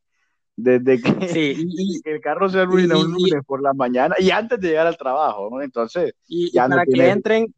Desde 0.55 1.01
que, 1.01 1.10
el 2.05 2.21
carro 2.21 2.50
se 2.50 2.60
arruina 2.60 2.98
un 2.98 3.12
lunes 3.12 3.43
por 3.45 3.62
la 3.62 3.74
mañana 3.74 4.15
y 4.19 4.31
antes 4.31 4.60
de 4.60 4.69
llegar 4.69 4.88
al 4.88 4.98
trabajo, 4.98 5.50
¿no? 5.50 5.62
Entonces, 5.62 6.13
y, 6.27 6.51
para 6.55 6.86
que 6.86 7.10
entren, 7.10 7.55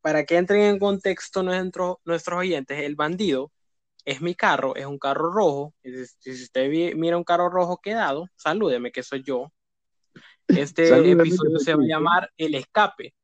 para 0.00 0.24
que 0.24 0.36
entren 0.36 0.62
en 0.62 0.78
contexto 0.78 1.42
nuestro, 1.42 2.00
nuestros 2.04 2.38
oyentes, 2.38 2.78
el 2.80 2.94
bandido 2.94 3.50
es 4.04 4.20
mi 4.20 4.34
carro, 4.34 4.76
es 4.76 4.86
un 4.86 4.98
carro 4.98 5.32
rojo. 5.32 5.74
Si 6.18 6.30
usted 6.30 6.94
mira 6.94 7.16
un 7.16 7.24
carro 7.24 7.48
rojo 7.48 7.80
quedado, 7.82 8.28
salúdeme 8.36 8.92
que 8.92 9.02
soy 9.02 9.22
yo. 9.22 9.52
Este 10.46 10.82
episodio 11.10 11.58
que 11.58 11.64
se 11.64 11.74
va 11.74 11.82
a 11.82 11.86
llamar 11.86 12.30
El 12.36 12.54
Escape. 12.54 13.14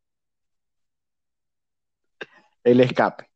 El 2.64 2.80
escape. 2.80 3.28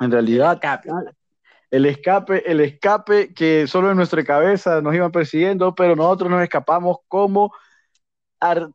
En 0.00 0.06
El 0.06 0.12
realidad, 0.12 0.54
Escape. 0.54 0.88
el 1.70 1.86
escape, 1.86 2.50
el 2.50 2.60
escape 2.60 3.32
que 3.34 3.66
solo 3.66 3.90
en 3.90 3.96
nuestra 3.96 4.22
cabeza 4.24 4.80
nos 4.82 4.94
iban 4.94 5.10
persiguiendo, 5.12 5.74
pero 5.74 5.94
nosotros 5.96 6.30
nos 6.30 6.42
escapamos 6.42 6.98
como 7.08 7.52
ar- 8.40 8.68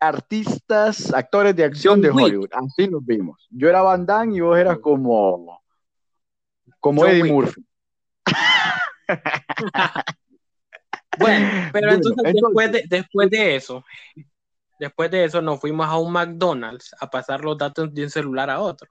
artistas, 0.00 1.12
actores 1.14 1.56
de 1.56 1.64
acción 1.64 1.94
John 1.94 2.02
de 2.02 2.10
Wick. 2.10 2.24
Hollywood. 2.26 2.50
Así 2.52 2.88
nos 2.88 3.04
vimos. 3.04 3.46
Yo 3.50 3.68
era 3.68 3.82
Van 3.82 4.04
Damme 4.04 4.36
y 4.36 4.40
vos 4.40 4.58
eras 4.58 4.78
como, 4.78 5.62
como 6.80 7.00
John 7.02 7.10
Eddie 7.10 7.22
Wick. 7.22 7.32
Murphy. 7.32 7.66
Bueno, 11.18 11.48
pero 11.72 11.86
Bueno, 11.86 11.92
entonces, 11.94 12.24
entonces- 12.24 12.42
después, 12.42 12.72
de, 12.72 12.84
después 12.88 13.30
de 13.30 13.56
eso, 13.56 13.84
después 14.78 15.10
de 15.10 15.24
eso 15.24 15.40
nos 15.42 15.60
fuimos 15.60 15.86
a 15.88 15.98
un 15.98 16.12
McDonald's 16.12 16.94
a 17.00 17.08
pasar 17.10 17.42
los 17.44 17.56
datos 17.58 17.92
de 17.92 18.04
un 18.04 18.10
celular 18.10 18.50
a 18.50 18.60
otro. 18.60 18.88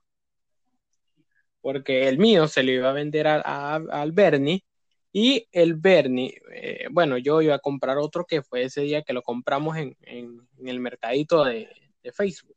Porque 1.60 2.08
el 2.08 2.18
mío 2.18 2.46
se 2.48 2.62
lo 2.62 2.70
iba 2.72 2.90
a 2.90 2.92
vender 2.92 3.26
a- 3.26 3.40
a- 3.42 3.74
al 3.90 4.12
Bernie 4.12 4.64
y 5.12 5.48
el 5.52 5.74
Bernie, 5.74 6.40
eh, 6.52 6.86
bueno, 6.90 7.18
yo 7.18 7.40
iba 7.42 7.54
a 7.54 7.58
comprar 7.58 7.98
otro 7.98 8.24
que 8.24 8.42
fue 8.42 8.62
ese 8.64 8.82
día 8.82 9.02
que 9.02 9.12
lo 9.12 9.22
compramos 9.22 9.76
en, 9.76 9.96
en- 10.02 10.46
en 10.58 10.68
el 10.68 10.78
mercadito 10.80 11.44
de, 11.44 11.68
de 12.02 12.12
Facebook. 12.12 12.56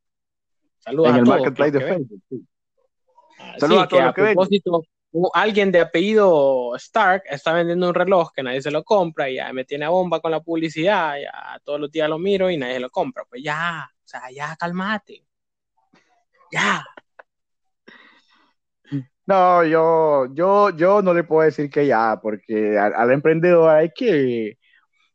Saludos 0.77 1.09
En 1.09 1.15
a 1.15 1.19
el 1.19 1.24
todos 1.25 1.38
marketplace 1.39 1.71
de. 1.71 1.81
Facebook. 1.81 2.21
sí. 2.29 2.45
Ah, 3.39 3.55
Saludos 3.57 3.83
a 3.83 3.88
todos 3.88 4.00
que 4.00 4.05
los 4.05 4.09
a 4.09 4.13
propósito, 4.13 4.83
alguien 5.33 5.71
de 5.71 5.81
apellido 5.81 6.75
Stark 6.75 7.23
está 7.29 7.53
vendiendo 7.53 7.87
un 7.89 7.95
reloj 7.95 8.31
que 8.33 8.43
nadie 8.43 8.61
se 8.61 8.71
lo 8.71 8.83
compra 8.83 9.29
y 9.29 9.35
ya 9.35 9.51
me 9.53 9.65
tiene 9.65 9.85
a 9.85 9.89
bomba 9.89 10.19
con 10.19 10.31
la 10.31 10.41
publicidad, 10.41 11.15
ya 11.19 11.59
todos 11.63 11.79
los 11.79 11.91
días 11.91 12.09
lo 12.09 12.19
miro 12.19 12.49
y 12.49 12.57
nadie 12.57 12.75
se 12.75 12.79
lo 12.81 12.89
compra. 12.89 13.23
Pues 13.29 13.41
ya, 13.43 13.87
o 13.91 14.07
sea, 14.07 14.29
ya 14.31 14.55
cálmate. 14.55 15.25
Ya. 16.51 16.83
No, 19.25 19.63
yo, 19.63 20.25
yo, 20.33 20.71
yo 20.71 21.01
no 21.03 21.13
le 21.13 21.23
puedo 21.23 21.43
decir 21.45 21.69
que 21.69 21.85
ya, 21.85 22.19
porque 22.21 22.77
al, 22.79 22.95
al 22.95 23.11
emprendedor 23.11 23.69
hay 23.69 23.91
que, 23.93 24.57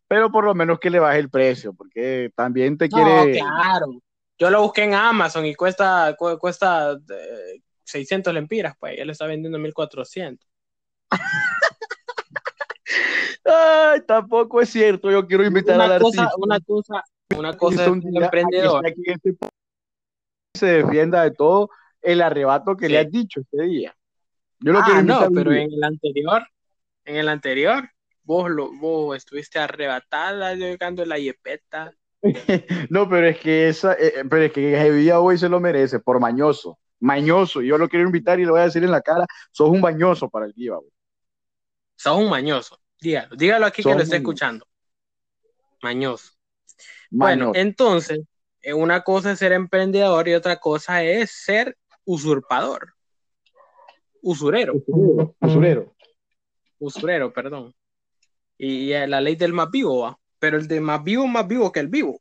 pero 0.06 0.30
por 0.30 0.44
lo 0.44 0.54
menos 0.54 0.78
que 0.78 0.90
le 0.90 1.00
baje 1.00 1.18
el 1.18 1.30
precio, 1.30 1.74
porque 1.74 2.30
también 2.36 2.78
te 2.78 2.88
No, 2.88 2.96
quiere, 2.96 3.32
claro. 3.32 3.86
Yo 4.38 4.50
lo 4.50 4.62
busqué 4.62 4.84
en 4.84 4.94
Amazon 4.94 5.46
y 5.46 5.54
cuesta, 5.56 6.14
cu- 6.16 6.38
cuesta 6.38 6.92
eh, 6.92 7.60
600 7.84 8.32
lempiras, 8.34 8.74
pues 8.78 8.98
él 8.98 9.10
está 9.10 9.26
vendiendo 9.26 9.58
1400. 9.58 10.46
ay, 13.44 14.00
tampoco 14.06 14.60
es 14.60 14.70
cierto, 14.70 15.10
yo 15.10 15.26
quiero 15.26 15.44
invitar 15.44 15.76
Una 15.76 15.84
al 15.84 16.00
cosa, 16.00 16.22
artista. 16.22 16.36
una 16.38 16.60
cosa, 16.60 17.02
una 17.36 17.56
cosa 17.56 17.82
es 17.84 17.90
un 17.90 18.02
a 18.16 18.24
emprendedor. 18.24 18.86
aquí 18.86 19.02
este 19.06 19.34
se 20.54 20.66
defienda 20.66 21.22
de 21.22 21.32
todo 21.32 21.68
el 22.00 22.20
arrebato 22.22 22.76
que 22.76 22.86
Sí. 22.86 22.92
le 22.92 22.98
has 23.00 23.10
dicho 23.10 23.40
ese 23.40 23.62
día. 23.64 23.94
Yo 24.60 24.72
lo 24.72 24.78
Ah, 24.78 24.82
quiero 24.84 25.00
invitar 25.00 25.30
no, 25.30 25.34
pero 25.34 25.52
en 25.52 25.72
el 25.72 25.82
anterior, 25.84 26.46
en 27.04 27.16
el 27.16 27.28
anterior, 27.28 27.88
vos, 28.22 28.50
lo, 28.50 28.72
vos 28.78 29.16
estuviste 29.16 29.58
arrebatada 29.58 30.54
llegando 30.54 31.04
la 31.04 31.18
yepeta. 31.18 31.92
No, 32.90 33.08
pero 33.08 33.26
es 33.26 33.38
que 33.38 33.68
esa, 33.68 33.92
eh, 33.94 34.14
eh, 34.16 34.22
pero 34.30 34.44
es 34.44 34.52
que 34.52 34.92
día 34.92 35.20
hoy 35.20 35.36
se 35.36 35.48
lo 35.48 35.60
merece 35.60 35.98
por 35.98 36.20
mañoso, 36.20 36.78
mañoso. 37.04 37.60
Yo 37.60 37.76
lo 37.78 37.88
quiero 37.88 38.06
invitar 38.06 38.40
y 38.40 38.44
le 38.44 38.50
voy 38.50 38.60
a 38.60 38.64
decir 38.64 38.82
en 38.82 38.90
la 38.90 39.02
cara, 39.02 39.26
sos 39.52 39.68
un 39.68 39.80
bañoso 39.80 40.28
para 40.30 40.46
el 40.46 40.52
giveaway. 40.54 40.90
Sos 41.96 42.16
un 42.16 42.30
mañoso. 42.30 42.80
Dígalo, 43.00 43.36
dígalo 43.36 43.66
aquí 43.66 43.82
que 43.82 43.90
lo 43.90 44.00
esté 44.00 44.16
mañoso. 44.16 44.16
escuchando. 44.16 44.66
Mañoso. 45.82 46.32
Bueno, 47.10 47.46
Mañoso. 47.48 47.60
entonces, 47.60 48.20
eh, 48.62 48.72
una 48.72 49.02
cosa 49.02 49.32
es 49.32 49.38
ser 49.38 49.52
emprendedor 49.52 50.26
y 50.28 50.34
otra 50.34 50.56
cosa 50.58 51.02
es 51.04 51.30
ser 51.30 51.76
usurpador. 52.04 52.94
Usurero, 54.22 54.72
Usurero, 54.74 55.34
usurero. 55.40 55.94
usurero, 56.78 57.32
perdón. 57.34 57.74
Y, 58.56 58.92
eh, 58.92 59.06
la 59.06 59.20
ley 59.20 59.36
del 59.36 59.52
más 59.52 59.70
vivo 59.70 59.98
va. 60.00 60.18
Pero 60.38 60.56
el 60.56 60.66
de 60.66 60.80
más 60.80 61.04
vivo, 61.04 61.26
más 61.26 61.46
vivo 61.46 61.70
que 61.70 61.80
el 61.80 61.88
vivo. 61.88 62.18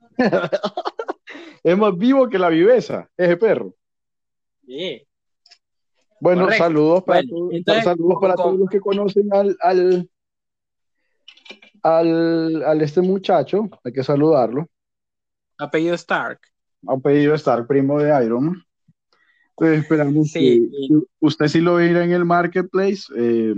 Es 1.62 1.76
más 1.76 1.96
vivo 1.96 2.28
que 2.28 2.38
la 2.38 2.48
viveza, 2.48 3.08
ese 3.16 3.36
perro. 3.36 3.74
Sí. 4.66 5.02
Bueno, 6.20 6.42
Correcto. 6.42 6.64
saludos 6.64 7.04
para, 7.04 7.20
Bueno, 7.20 7.36
todos, 7.36 7.52
entonces, 7.52 7.84
saludos 7.84 8.18
para 8.20 8.34
con- 8.34 8.44
todos 8.44 8.58
los 8.60 8.68
que 8.68 8.80
conocen 8.80 9.28
al, 9.32 9.56
al, 9.60 10.10
al, 11.82 12.62
al 12.64 12.80
este 12.82 13.00
muchacho. 13.00 13.68
Hay 13.84 13.92
que 13.92 14.02
saludarlo. 14.02 14.66
Apellido 15.58 15.94
Stark. 15.94 16.40
Ha 16.86 16.96
pedido 16.98 17.34
estar 17.34 17.66
primo 17.66 17.98
de 18.00 18.24
Iron 18.24 18.44
Man. 18.46 18.62
Pues 19.56 19.80
esperamos 19.80 20.28
Sí, 20.30 20.70
que, 20.88 21.00
usted 21.20 21.48
si 21.48 21.60
lo 21.60 21.74
ve 21.74 21.86
en 21.90 22.12
el 22.12 22.24
marketplace, 22.24 23.02
eh, 23.16 23.54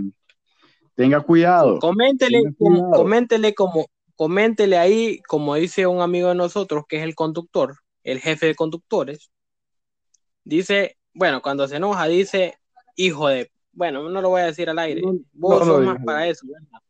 tenga 0.95 1.21
cuidado. 1.21 1.78
Coméntele, 1.78 2.38
Tenga 2.40 2.54
como, 2.59 2.76
cuidado. 2.78 3.02
coméntele 3.02 3.54
como, 3.54 3.87
coméntele 4.16 4.78
ahí, 4.78 5.21
como 5.28 5.54
dice 5.57 5.87
un 5.87 6.00
amigo 6.00 6.28
de 6.28 6.35
nosotros, 6.37 6.85
que 6.88 6.97
es 6.99 7.02
el 7.02 7.14
conductor, 7.14 7.76
el 8.04 8.21
jefe 8.21 8.47
de 8.47 8.54
conductores. 8.54 9.30
Dice, 10.45 10.97
bueno, 11.12 11.42
cuando 11.42 11.66
se 11.69 11.76
enoja, 11.76 12.07
dice, 12.07 12.54
hijo 12.97 13.28
de, 13.28 13.50
bueno, 13.73 14.09
no 14.09 14.21
lo 14.21 14.30
voy 14.30 14.42
a 14.42 14.47
decir 14.47 14.69
al 14.71 14.78
aire. 14.78 15.02
No, 15.02 15.19
Vos 15.33 15.61
no 15.61 15.66
sos 15.66 15.85
más 15.85 15.99
para 16.04 16.26
eso, 16.28 16.47
¿verdad? 16.47 16.80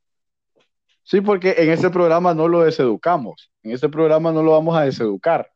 Sí, 1.02 1.21
porque 1.21 1.55
en 1.59 1.71
este 1.71 1.90
programa 1.90 2.33
no 2.35 2.47
lo 2.47 2.61
deseducamos. 2.62 3.50
En 3.62 3.73
este 3.73 3.88
programa 3.88 4.31
no 4.33 4.43
lo 4.43 4.52
vamos 4.52 4.76
a 4.76 4.83
deseducar. 4.83 5.50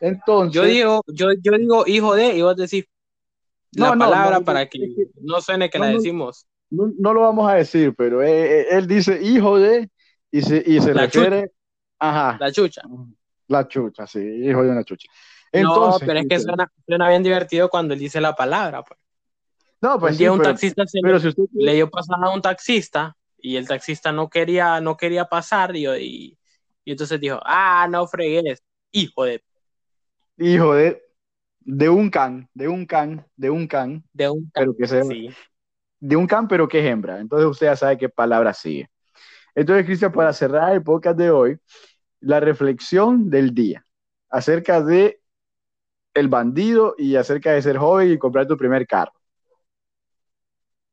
Entonces, 0.00 0.52
Yo 0.52 0.64
digo, 0.64 1.02
yo, 1.06 1.28
yo 1.40 1.52
digo 1.52 1.84
hijo 1.86 2.14
de, 2.16 2.36
y 2.36 2.42
vos 2.42 2.56
decís 2.56 2.84
No, 3.76 3.90
la 3.90 3.94
no, 3.94 3.98
palabra 4.00 4.40
para 4.40 4.66
que 4.66 4.80
no 5.20 5.40
suene 5.40 5.70
que 5.70 5.78
la 5.78 5.86
decimos. 5.86 6.46
no, 6.70 7.14
lo 7.14 7.20
vamos 7.20 7.48
a 7.48 7.54
decir, 7.54 7.94
pero 7.96 8.20
eh, 8.22 8.62
eh, 8.62 8.66
él 8.72 8.88
dice 8.88 9.22
hijo 9.22 9.58
de 9.58 9.88
y 10.32 10.42
se, 10.42 10.64
y 10.66 10.80
se 10.80 10.92
La 10.92 11.02
refiere, 11.02 11.52
ajá, 12.00 12.36
La 12.40 12.50
chucha. 12.50 12.82
La 13.52 13.68
chucha, 13.68 14.06
sí, 14.06 14.20
hijo 14.20 14.62
de 14.62 14.70
una 14.70 14.84
chucha. 14.84 15.08
no, 15.52 15.60
Entonces, 15.60 16.02
pero 16.06 16.20
es 16.20 16.26
que 16.28 16.40
suena, 16.40 16.72
suena 16.86 17.08
bien 17.08 17.22
divertido 17.22 17.68
cuando 17.68 17.94
él 17.94 18.00
dice 18.00 18.20
la 18.20 18.34
palabra. 18.34 18.82
Pues. 18.82 18.98
no, 19.80 19.98
pues 19.98 20.12
un 20.12 20.16
sí, 20.16 20.22
día 20.24 20.32
un 20.32 20.38
pero, 20.38 20.50
taxista 20.50 20.86
se 20.86 21.00
pero 21.02 21.20
si 21.20 21.28
usted 21.28 21.44
le 21.52 21.74
dio 21.74 21.90
pasada 21.90 22.26
a 22.26 22.34
un 22.34 22.42
taxista 22.42 23.16
y 23.38 23.56
el 23.56 23.68
taxista 23.68 24.12
no 24.12 24.28
quería, 24.28 24.80
no 24.80 24.96
quería 24.96 25.26
pasar 25.26 25.76
y, 25.76 25.86
y, 25.86 26.38
y 26.84 26.90
entonces 26.90 27.20
dijo, 27.20 27.40
ah, 27.44 27.86
no 27.90 28.06
fregues, 28.06 28.62
hijo 28.90 29.24
de, 29.24 29.42
hijo 30.38 30.74
de 30.74 31.02
de 31.64 31.88
un 31.88 32.10
can, 32.10 32.48
de 32.54 32.68
un 32.68 32.86
can, 32.86 33.24
de 33.36 33.50
un 33.50 33.66
can, 33.66 34.04
de 34.12 34.28
un 34.28 34.50
pero 34.52 34.74
que 34.76 34.86
sea 34.86 35.02
sí. 35.04 35.30
de 36.00 36.16
un 36.16 36.26
can, 36.26 36.48
pero 36.48 36.68
que 36.68 36.80
es 36.80 36.86
hembra. 36.86 37.20
Entonces 37.20 37.46
usted 37.48 37.66
ya 37.66 37.76
sabe 37.76 37.98
qué 37.98 38.08
palabra 38.08 38.52
sigue. 38.52 38.88
Entonces, 39.54 39.84
Cristian, 39.84 40.12
para 40.12 40.32
cerrar 40.32 40.72
el 40.72 40.82
podcast 40.82 41.18
de 41.18 41.30
hoy, 41.30 41.58
la 42.22 42.40
reflexión 42.40 43.30
del 43.30 43.54
día 43.54 43.84
acerca 44.30 44.80
de 44.80 45.20
el 46.14 46.28
bandido 46.28 46.94
y 46.98 47.16
acerca 47.16 47.52
de 47.52 47.62
ser 47.62 47.78
joven 47.78 48.12
y 48.12 48.18
comprar 48.18 48.46
tu 48.46 48.56
primer 48.56 48.86
carro. 48.86 49.12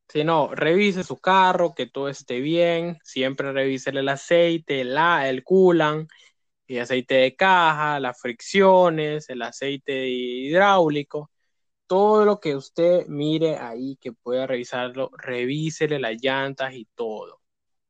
Si 0.08 0.24
no, 0.24 0.54
revise 0.56 1.04
su 1.04 1.20
carro, 1.20 1.74
que 1.76 1.86
todo 1.86 2.10
esté 2.10 2.40
bien, 2.40 2.98
siempre 3.04 3.52
revise 3.52 3.92
el 3.92 4.10
aceite, 4.10 4.84
la, 4.84 5.30
el 5.30 5.44
culan, 5.44 6.08
el 6.68 6.80
aceite 6.80 7.16
de 7.16 7.36
caja, 7.36 8.00
las 8.00 8.20
fricciones, 8.20 9.30
el 9.30 9.42
aceite 9.44 10.08
hidráulico, 10.08 11.30
todo 11.86 12.26
lo 12.26 12.40
que 12.40 12.56
usted 12.56 13.06
mire 13.08 13.58
ahí 13.58 13.98
que 14.02 14.12
pueda 14.14 14.48
revisarlo, 14.48 15.12
revísele 15.16 16.00
las 16.00 16.20
llantas 16.22 16.74
y 16.74 16.88
todo. 16.96 17.42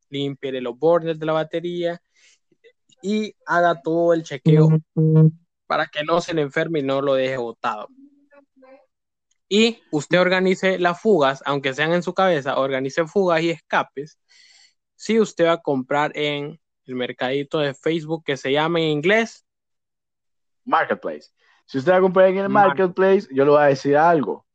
Límpiele 0.10 0.62
los 0.62 0.78
bordes 0.78 1.20
de 1.20 1.26
la 1.26 1.34
batería 1.34 2.02
y 3.02 3.36
haga 3.46 3.82
todo 3.82 4.14
el 4.14 4.24
chequeo 4.24 4.70
para 5.68 5.88
que 5.88 6.04
no 6.04 6.22
se 6.22 6.34
le 6.34 6.42
enferme 6.42 6.80
y 6.80 6.84
no 6.84 7.02
lo 7.02 7.14
deje 7.14 7.38
botado. 7.38 7.88
Y 9.48 9.82
usted 9.92 10.20
organice 10.20 10.78
las 10.78 11.02
fugas, 11.02 11.42
aunque 11.46 11.74
sean 11.74 11.94
en 11.94 12.04
su 12.04 12.14
cabeza, 12.14 12.60
organice 12.60 13.06
fugas 13.06 13.42
y 13.42 13.50
escapes. 13.50 14.20
Si 14.96 15.20
usted 15.20 15.46
va 15.46 15.54
a 15.54 15.62
comprar 15.62 16.12
en 16.16 16.60
el 16.86 16.96
mercadito 16.96 17.60
de 17.60 17.74
Facebook 17.74 18.24
que 18.26 18.38
se 18.38 18.52
llama 18.52 18.80
en 18.80 18.88
inglés 18.88 19.46
Marketplace. 20.66 21.30
Si 21.66 21.78
usted 21.78 21.92
va 21.92 21.98
a 21.98 22.02
comprar 22.02 22.28
en 22.30 22.38
el 22.38 22.50
Market- 22.50 22.80
Marketplace, 22.80 23.28
yo 23.34 23.44
le 23.46 23.52
voy 23.52 23.62
a 23.62 23.66
decir 23.66 23.98
algo. 23.98 24.46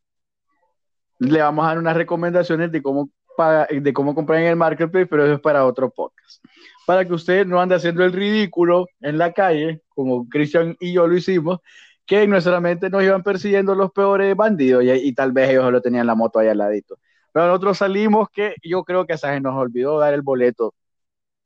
Le 1.19 1.41
vamos 1.41 1.65
a 1.65 1.69
dar 1.69 1.79
unas 1.79 1.97
recomendaciones 1.97 2.71
de 2.73 2.83
cómo, 2.83 3.11
paga- 3.37 3.67
de 3.71 3.93
cómo 3.93 4.15
comprar 4.15 4.41
en 4.41 4.47
el 4.49 4.57
Marketplace, 4.57 5.07
pero 5.07 5.25
eso 5.25 5.35
es 5.35 5.41
para 5.41 5.65
otro 5.65 5.91
podcast. 5.91 6.45
Para 6.87 7.05
que 7.05 7.13
usted 7.15 7.47
no 7.47 7.61
ande 7.61 7.75
haciendo 7.77 8.05
el 8.05 8.13
ridículo 8.13 8.87
en 9.01 9.17
la 9.19 9.33
calle, 9.33 9.81
como 9.89 10.29
Cristian 10.29 10.77
y 10.81 10.93
yo 10.93 11.07
lo 11.07 11.17
hicimos, 11.17 11.61
que 12.07 12.23
en 12.23 12.31
nuestra 12.31 12.61
mente 12.61 12.91
nos 12.91 13.03
iban 13.03 13.23
persiguiendo 13.23 13.75
los 13.75 13.91
peores 13.91 14.37
bandidos 14.37 14.85
y, 14.85 14.91
y 14.91 15.13
tal 15.15 15.33
vez 15.33 15.49
ellos 15.51 15.65
solo 15.65 15.81
tenían 15.81 16.07
la 16.07 16.15
moto 16.15 16.39
ahí 16.39 16.49
al 16.49 16.59
ladito. 16.59 16.99
Pero 17.33 17.47
nosotros 17.47 17.79
salimos 17.79 18.29
que 18.31 18.55
yo 18.63 18.85
creo 18.85 19.07
que 19.07 19.15
hasta 19.15 19.33
se 19.33 19.41
nos 19.41 19.55
olvidó 19.55 19.99
dar 19.99 20.13
el 20.15 20.21
boleto 20.23 20.75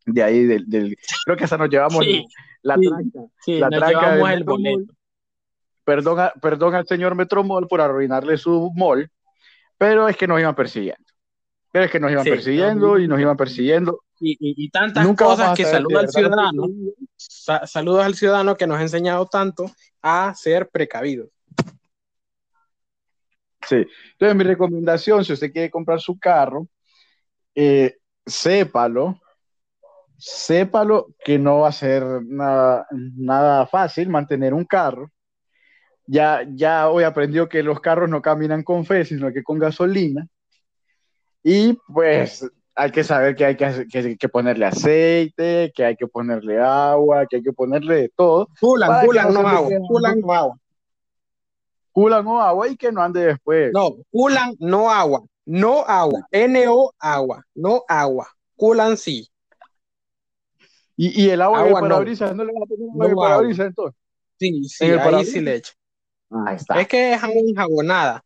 de 0.05 0.23
ahí, 0.23 0.45
del, 0.45 0.69
del 0.69 0.97
creo 1.25 1.37
que 1.37 1.45
hasta 1.45 1.57
nos 1.59 1.69
llevamos 1.71 2.05
Sí, 2.05 2.27
la 2.63 2.75
sí, 2.77 2.89
tranca. 2.89 3.21
sí, 3.41 3.59
la 3.61 3.71
nos 3.71 3.79
tranca 3.79 4.01
llevamos 4.15 4.31
el 4.33 4.45
boleto. 4.45 4.93
Perdón, 5.85 6.21
a- 6.21 6.33
perdón 6.43 6.75
al 6.75 6.87
señor 6.87 7.15
Metromall 7.15 7.67
por 7.69 7.81
arruinarle 7.81 8.37
su 8.37 8.71
mall, 8.75 9.09
pero 9.79 10.09
es 10.09 10.17
que 10.17 10.27
nos 10.27 10.41
iban 10.41 10.55
persiguiendo. 10.55 11.05
Pero 11.79 11.87
es 11.87 11.93
que 11.93 12.01
nos 12.01 12.11
iban 12.11 12.25
Sí, 12.25 12.31
persiguiendo 12.31 12.99
y 12.99 13.07
nos 13.07 13.21
iban 13.21 13.37
persiguiendo. 13.37 14.03
Y, 14.19 14.33
y- 14.33 14.65
y 14.65 14.69
tantas 14.69 15.07
Nunca 15.07 15.27
cosas 15.27 15.57
que 15.57 15.65
saluda 15.65 16.01
al 16.01 16.09
ciudadano, 16.09 16.67
sa- 17.17 17.69
saludos 17.69 18.05
al 18.05 18.17
ciudadano 18.17 18.57
que 18.57 18.67
nos 18.67 18.79
ha 18.79 18.83
enseñado 18.83 19.27
tanto 19.27 19.71
a 20.03 20.35
ser 20.35 20.69
precavidos. 20.71 21.29
Sí. 23.65 23.87
Entonces, 24.13 24.35
mi 24.37 24.43
recomendación, 24.43 25.25
si 25.25 25.35
usted 25.35 25.53
quiere 25.53 25.71
comprar 25.71 26.01
su 26.01 26.19
carro, 26.19 26.67
eh, 27.55 27.97
sépalo, 28.27 29.21
sépalo 30.17 31.15
que 31.25 31.39
no 31.39 31.61
va 31.61 31.69
a 31.69 31.73
ser 31.73 32.03
nada, 32.25 32.89
nada 32.91 33.69
fácil 33.69 34.09
mantener 34.09 34.53
un 34.53 34.65
carro. 34.65 35.13
Ya, 36.07 36.45
ya 36.55 36.89
hoy 36.89 37.05
aprendió 37.05 37.49
que 37.49 37.63
los 37.63 37.79
carros 37.79 38.11
no 38.11 38.21
caminan 38.21 38.65
con 38.65 38.85
fe, 38.85 39.05
sino 39.05 39.33
que 39.33 39.45
con 39.45 39.61
gasolina. 39.61 40.27
Y 41.51 41.79
pues 41.95 42.47
hay 42.75 42.91
que 42.91 43.03
saber 43.03 43.35
que 43.35 43.47
hay 43.47 43.57
que, 43.57 43.87
que, 43.91 44.19
que 44.19 44.29
ponerle 44.29 44.67
aceite, 44.67 45.73
que 45.75 45.83
hay 45.83 45.97
que 45.97 46.07
ponerle 46.07 46.61
agua, 46.61 47.25
que 47.27 47.37
hay 47.37 47.43
que 47.43 47.55
ponerle 47.55 47.95
de 47.95 48.09
todo. 48.15 48.49
Culan, 48.61 49.07
culan, 49.07 49.33
no 49.33 49.43
no 49.43 49.49
agua. 49.49 49.71
Culan, 49.89 50.21
no 50.21 50.33
agua. 50.35 50.59
Culan 51.91 52.27
o 52.27 52.39
agua 52.43 52.69
y 52.69 52.77
que 52.77 52.93
no 52.93 53.01
ande 53.03 53.25
después. 53.25 53.71
No, 53.73 53.97
culan, 54.11 54.55
no 54.59 54.91
agua. 54.91 55.25
No 55.47 55.87
agua. 55.87 56.29
N-O, 56.31 56.93
agua. 56.99 57.43
No 57.55 57.83
agua. 57.89 58.29
Culan, 58.55 58.99
sí. 58.99 59.27
Y, 60.97 61.25
y 61.25 61.31
el 61.31 61.41
agua, 61.41 61.61
en 61.63 61.67
Agua 61.69 61.81
no. 61.81 61.89
parabrisas, 61.89 62.37
no 62.37 62.45
le 62.45 62.53
va 62.53 62.59
a 62.63 62.67
poner 62.67 62.89
agua 62.91 62.95
No 62.95 63.05
en 63.05 63.11
el 63.11 63.13
agua. 63.13 63.29
parabrisas 63.29 63.67
entonces. 63.69 63.99
Sí, 64.39 64.65
sí, 64.65 64.85
¿En 64.85 64.91
el 64.93 64.99
ahí 65.15 65.25
sí 65.25 65.41
le 65.41 65.55
echo. 65.57 65.73
Ahí 66.47 66.57
está. 66.57 66.79
Es 66.79 66.89
que 66.89 67.15
es 67.15 67.23
agua 67.23 67.41
enjabonada. 67.41 68.23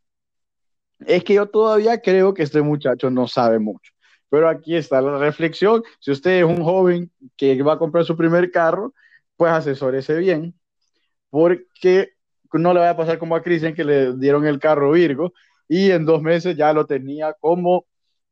Es 1.06 1.24
que 1.24 1.34
yo 1.34 1.46
todavía 1.46 2.00
creo 2.00 2.34
que 2.34 2.42
este 2.42 2.62
muchacho 2.62 3.10
no 3.10 3.28
sabe 3.28 3.58
mucho. 3.58 3.92
Pero 4.28 4.48
aquí 4.48 4.76
está 4.76 5.00
la 5.00 5.18
reflexión. 5.18 5.82
Si 6.00 6.10
usted 6.10 6.38
es 6.38 6.44
un 6.44 6.62
joven 6.62 7.10
que 7.36 7.62
va 7.62 7.74
a 7.74 7.78
comprar 7.78 8.04
su 8.04 8.16
primer 8.16 8.50
carro, 8.50 8.94
pues 9.36 9.52
asesórese 9.52 10.16
bien, 10.16 10.54
porque 11.30 12.12
no 12.52 12.72
le 12.72 12.80
va 12.80 12.90
a 12.90 12.96
pasar 12.96 13.18
como 13.18 13.36
a 13.36 13.42
Cristian 13.42 13.74
que 13.74 13.84
le 13.84 14.16
dieron 14.16 14.46
el 14.46 14.58
carro 14.58 14.92
Virgo 14.92 15.32
y 15.68 15.90
en 15.90 16.04
dos 16.04 16.22
meses 16.22 16.56
ya 16.56 16.72
lo 16.72 16.86
tenía 16.86 17.34
como 17.40 17.86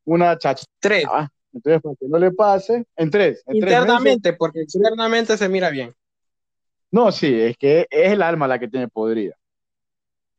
una 0.05 0.37
chacha. 0.39 0.65
Tres. 0.79 1.05
Entonces, 1.53 1.83
para 1.83 1.97
que 1.97 2.07
no 2.07 2.19
le 2.19 2.31
pase, 2.31 2.85
en 2.97 3.11
tres, 3.11 3.43
en 3.47 3.61
tres 3.61 3.63
meses. 3.63 3.81
Internamente, 3.81 4.33
porque 4.35 4.61
externamente 4.61 5.37
se 5.37 5.49
mira 5.49 5.71
bien. 5.71 5.95
No, 6.91 7.11
sí, 7.13 7.33
es 7.41 7.57
que 7.57 7.87
es 7.91 8.13
el 8.13 8.23
alma 8.23 8.47
la 8.47 8.59
que 8.59 8.69
tiene 8.69 8.89
podrida. 8.89 9.37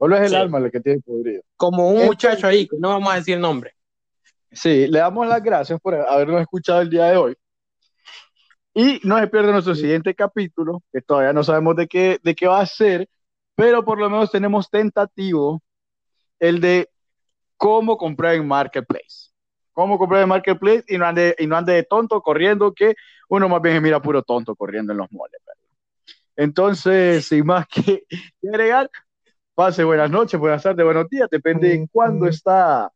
Solo 0.01 0.15
es 0.15 0.23
el 0.23 0.29
Sí. 0.29 0.35
alma 0.35 0.59
la 0.59 0.71
que 0.71 0.79
tiene 0.79 0.99
podrida. 0.99 1.41
Como 1.55 1.83
un 1.89 2.01
Entonces- 2.01 2.07
muchacho 2.07 2.47
ahí, 2.47 2.67
que 2.67 2.75
no 2.79 2.89
vamos 2.89 3.13
a 3.13 3.17
decir 3.17 3.37
nombre. 3.37 3.75
Sí, 4.51 4.87
le 4.87 4.97
damos 4.97 5.27
las 5.27 5.43
gracias 5.43 5.79
por 5.79 5.93
habernos 5.93 6.41
escuchado 6.41 6.81
el 6.81 6.89
día 6.89 7.05
de 7.05 7.17
hoy. 7.17 7.35
Y 8.73 8.99
no 9.03 9.19
se 9.19 9.27
pierda 9.27 9.51
nuestro 9.51 9.75
siguiente 9.75 10.15
capítulo, 10.15 10.81
que 10.91 11.01
todavía 11.01 11.33
no 11.33 11.43
sabemos 11.43 11.75
de 11.75 11.87
qué, 11.87 12.19
de 12.23 12.33
qué 12.33 12.47
va 12.47 12.61
a 12.61 12.65
ser, 12.65 13.07
pero 13.53 13.85
por 13.85 13.99
lo 13.99 14.09
menos 14.09 14.31
tenemos 14.31 14.71
tentativo 14.71 15.61
el 16.39 16.59
de 16.59 16.89
cómo 17.55 17.95
comprar 17.95 18.33
en 18.33 18.47
Marketplace. 18.47 19.29
Cómo 19.71 19.99
comprar 19.99 20.23
en 20.23 20.29
Marketplace 20.29 20.83
y 20.87 20.97
no 20.97 21.05
ande, 21.05 21.35
y 21.37 21.45
no 21.45 21.55
ande 21.57 21.73
de 21.73 21.83
tonto 21.83 22.19
corriendo, 22.23 22.73
que 22.73 22.95
uno 23.29 23.47
más 23.47 23.61
bien 23.61 23.75
se 23.75 23.81
mira 23.81 24.01
puro 24.01 24.23
tonto 24.23 24.55
corriendo 24.55 24.93
en 24.93 24.97
los 24.97 25.11
moles. 25.11 25.39
¿verdad? 25.45 25.61
Entonces, 26.37 27.27
sin 27.27 27.45
más 27.45 27.67
que 27.67 28.03
agregar, 28.43 28.89
pase 29.55 29.83
buenas 29.83 30.09
noches, 30.09 30.39
buenas 30.39 30.63
tardes, 30.63 30.83
buenos 30.85 31.09
días, 31.09 31.27
depende 31.29 31.69
de 31.69 31.87
cuándo 31.91 32.27
está 32.27 32.91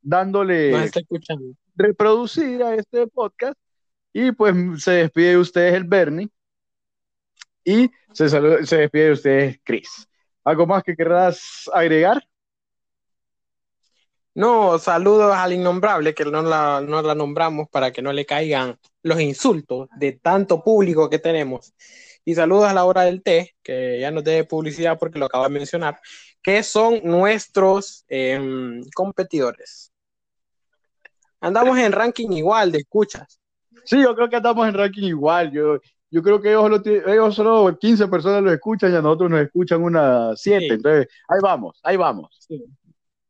dándole 0.00 0.84
está 0.84 1.00
escuchando. 1.00 1.54
reproducir 1.76 2.62
a 2.62 2.74
este 2.74 3.06
podcast. 3.06 3.58
Y 4.12 4.32
pues 4.32 4.54
se 4.82 4.92
despide 4.92 5.30
de 5.30 5.38
ustedes 5.38 5.74
el 5.74 5.84
Bernie. 5.84 6.28
Y 7.64 7.90
se, 8.12 8.28
saluda- 8.28 8.64
se 8.66 8.78
despide 8.78 9.04
de 9.06 9.12
ustedes 9.12 9.60
Chris. 9.62 10.08
¿Algo 10.42 10.66
más 10.66 10.82
que 10.82 10.96
querrás 10.96 11.70
agregar? 11.72 12.20
No, 14.34 14.78
saludos 14.78 15.34
al 15.34 15.52
innombrable, 15.52 16.14
que 16.14 16.24
no 16.24 16.42
la, 16.42 16.80
no 16.80 17.02
la 17.02 17.14
nombramos 17.14 17.68
para 17.68 17.92
que 17.92 18.00
no 18.00 18.12
le 18.12 18.24
caigan 18.24 18.78
los 19.02 19.20
insultos 19.20 19.88
de 19.96 20.12
tanto 20.12 20.62
público 20.64 21.10
que 21.10 21.18
tenemos. 21.18 21.74
Y 22.24 22.34
saludos 22.34 22.64
a 22.64 22.74
la 22.74 22.84
hora 22.84 23.02
del 23.02 23.22
té, 23.22 23.54
que 23.62 23.98
ya 24.00 24.10
nos 24.10 24.24
dé 24.24 24.44
publicidad 24.44 24.98
porque 24.98 25.18
lo 25.18 25.26
acabo 25.26 25.44
de 25.44 25.50
mencionar, 25.50 26.00
que 26.42 26.62
son 26.62 27.00
nuestros 27.04 28.04
em, 28.08 28.82
competidores. 28.94 29.92
Andamos 31.40 31.78
en 31.78 31.92
ranking 31.92 32.30
igual 32.32 32.70
de 32.70 32.78
escuchas. 32.78 33.40
Sí, 33.84 34.02
yo 34.02 34.14
creo 34.14 34.28
que 34.28 34.36
estamos 34.36 34.68
en 34.68 34.74
ranking 34.74 35.04
igual. 35.04 35.50
Yo, 35.50 35.78
yo 36.10 36.22
creo 36.22 36.40
que 36.40 36.50
ellos 36.50 36.62
solo, 36.62 36.82
ellos 36.84 37.34
solo 37.34 37.78
15 37.78 38.08
personas 38.08 38.42
lo 38.42 38.52
escuchan 38.52 38.92
y 38.92 38.96
a 38.96 39.00
nosotros 39.02 39.30
nos 39.30 39.40
escuchan 39.40 39.82
unas 39.82 40.40
7. 40.40 40.66
Sí. 40.66 40.74
Entonces, 40.74 41.08
ahí 41.28 41.38
vamos, 41.40 41.80
ahí 41.82 41.96
vamos. 41.96 42.36
Sí, 42.38 42.62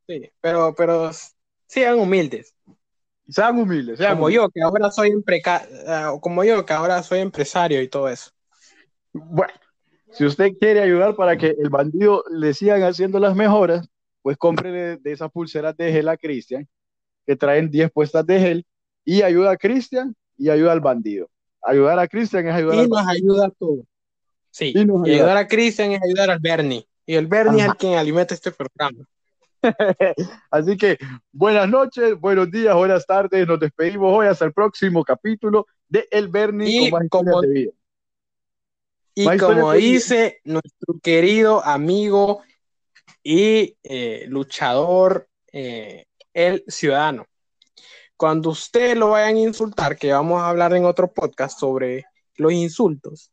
sí, 0.09 0.31
pero, 0.41 0.75
pero 0.75 1.11
sean 1.67 1.99
humildes. 2.01 2.53
Sean 3.29 3.57
humildes, 3.59 3.99
sean 3.99 4.15
Como 4.15 4.27
humildes. 4.27 4.43
yo, 4.43 4.51
que 4.51 4.61
ahora 4.63 4.91
soy 4.91 5.11
empreca- 5.11 5.69
ah, 5.87 6.15
como 6.21 6.43
yo, 6.43 6.67
que 6.67 6.73
ahora 6.73 7.01
soy 7.05 7.21
empresario 7.21 7.81
y 7.81 7.87
todo 7.89 8.09
eso. 8.09 8.33
Bueno, 9.13 9.53
si 10.13 10.25
usted 10.25 10.53
quiere 10.59 10.81
ayudar 10.81 11.15
para 11.17 11.37
que 11.37 11.55
el 11.59 11.69
bandido 11.71 12.25
le 12.31 12.55
sigan 12.55 12.83
haciendo 12.83 13.19
las 13.19 13.35
mejoras, 13.37 13.89
pues 14.23 14.37
compre 14.37 14.71
de, 14.99 15.13
esas 15.13 15.31
pulseras 15.31 15.77
de 15.77 15.93
gel 15.93 16.09
a 16.09 16.17
Cristian, 16.17 16.69
que 17.27 17.37
traen 17.37 17.71
10 17.71 17.91
puestas 17.91 18.27
de 18.27 18.39
gel, 18.41 18.67
y 19.05 19.23
ayuda 19.23 19.53
a 19.53 19.57
Cristian 19.57 20.15
y 20.37 20.51
ayuda 20.51 20.73
al 20.73 20.81
bandido. 20.81 21.29
Ayudar 21.63 21.99
a 21.99 22.09
Cristian 22.09 22.47
es 22.49 22.55
ayudar 22.55 22.77
Y 22.77 22.79
al 22.81 22.89
nos 22.89 23.05
bandido. 23.05 23.33
ayuda 23.33 23.47
a 23.47 23.51
todos. 23.51 23.85
Sí, 24.51 24.73
Y 24.75 24.85
nos 24.85 25.07
y 25.07 25.11
ayuda. 25.11 25.23
ayudar 25.25 25.37
a 25.39 25.47
Cristian 25.49 25.93
es 25.93 26.03
ayudar 26.03 26.31
al 26.31 26.39
Bernie. 26.41 26.87
Y 27.07 27.15
el 27.15 27.27
Bernie 27.27 27.59
es 27.61 27.65
Ajá. 27.65 27.73
el 27.73 27.79
quien 27.79 27.95
alimenta 27.95 28.35
este 28.35 28.51
programa. 28.53 29.05
Así 30.51 30.77
que 30.77 30.97
buenas 31.33 31.69
noches, 31.69 32.19
buenos 32.19 32.51
días, 32.51 32.75
buenas 32.75 33.07
tardes. 33.07 33.47
Nos 33.47 33.61
despedimos 33.61 34.13
hoy 34.17 34.27
hasta 34.27 34.45
el 34.45 34.53
próximo 34.53 35.05
capítulo 35.05 35.67
de 35.89 36.07
El 36.11 36.29
Bernie 36.29 36.87
Y 36.87 36.91
con 36.91 37.01
más 37.01 37.09
como- 37.11 37.41
de 37.43 37.49
vida. 37.49 37.73
Y 39.15 39.39
como 39.39 39.73
dice 39.73 40.41
nuestro 40.45 40.99
querido 41.03 41.65
amigo 41.65 42.43
y 43.23 43.77
eh, 43.83 44.25
luchador, 44.29 45.29
eh, 45.53 46.07
el 46.33 46.65
ciudadano, 46.69 47.27
cuando 48.17 48.51
usted 48.51 48.97
lo 48.97 49.11
vayan 49.11 49.37
a 49.37 49.41
insultar, 49.41 49.97
que 49.97 50.13
vamos 50.13 50.41
a 50.41 50.49
hablar 50.49 50.75
en 50.75 50.85
otro 50.85 51.13
podcast 51.13 51.59
sobre 51.59 52.05
los 52.37 52.53
insultos, 52.53 53.33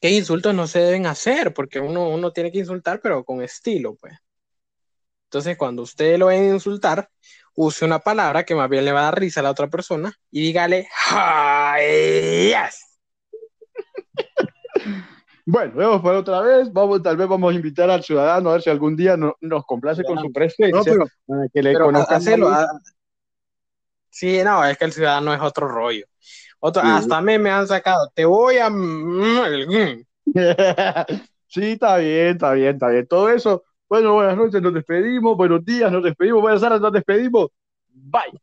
¿qué 0.00 0.10
insultos 0.10 0.54
no 0.54 0.66
se 0.66 0.80
deben 0.80 1.06
hacer? 1.06 1.52
Porque 1.52 1.80
uno, 1.80 2.08
uno 2.08 2.32
tiene 2.32 2.50
que 2.50 2.58
insultar, 2.58 3.00
pero 3.02 3.24
con 3.24 3.42
estilo, 3.42 3.96
pues. 3.96 4.14
Entonces, 5.24 5.56
cuando 5.56 5.82
usted 5.82 6.16
lo 6.16 6.26
vayan 6.26 6.44
a 6.44 6.54
insultar, 6.54 7.10
use 7.54 7.84
una 7.84 7.98
palabra 7.98 8.44
que 8.44 8.54
más 8.54 8.70
bien 8.70 8.84
le 8.84 8.92
va 8.92 9.00
a 9.00 9.04
dar 9.04 9.18
risa 9.18 9.40
a 9.40 9.42
la 9.42 9.50
otra 9.50 9.68
persona 9.68 10.16
y 10.30 10.42
dígale, 10.42 10.88
¡Yes! 11.76 12.93
Bueno, 15.46 15.74
vemos 15.74 16.00
por 16.00 16.14
otra 16.14 16.40
vez. 16.40 16.72
Vamos, 16.72 17.02
tal 17.02 17.16
vez 17.16 17.28
vamos 17.28 17.52
a 17.52 17.56
invitar 17.56 17.90
al 17.90 18.02
ciudadano 18.02 18.50
a 18.50 18.52
ver 18.54 18.62
si 18.62 18.70
algún 18.70 18.96
día 18.96 19.16
no- 19.16 19.36
nos 19.40 19.64
complace 19.66 20.02
con 20.04 20.18
su 20.18 20.32
presencia 20.32 20.74
No, 20.76 20.84
pero, 20.84 21.04
para 21.26 21.48
que 21.52 21.62
le 21.62 21.72
pero 21.74 21.84
conozcan. 21.86 22.22
ah, 22.48 22.66
Sí, 24.10 24.40
no, 24.44 24.64
es 24.64 24.78
que 24.78 24.84
el 24.86 24.92
ciudadano 24.92 25.34
es 25.34 25.40
otro 25.40 25.68
rollo. 25.68 26.06
Otro, 26.60 26.82
Sí. 26.82 26.88
Hasta 26.90 27.20
me 27.20 27.38
me 27.38 27.50
han 27.50 27.66
sacado. 27.66 28.10
Te 28.14 28.24
voy 28.24 28.56
a. 28.56 28.70
sí, 31.48 31.72
está 31.72 31.98
bien, 31.98 32.28
está 32.28 32.52
bien, 32.52 32.74
está 32.74 32.88
bien. 32.88 33.06
Todo 33.06 33.28
eso. 33.28 33.64
Bueno, 33.88 34.14
buenas 34.14 34.36
noches, 34.36 34.62
nos 34.62 34.72
despedimos. 34.72 35.36
Buenos 35.36 35.62
días, 35.64 35.92
nos 35.92 36.02
despedimos. 36.02 36.40
Buenas 36.40 36.62
tardes, 36.62 36.80
nos 36.80 36.92
despedimos. 36.92 37.48
Bye. 37.90 38.40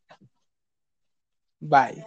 Bye. 1.61 2.05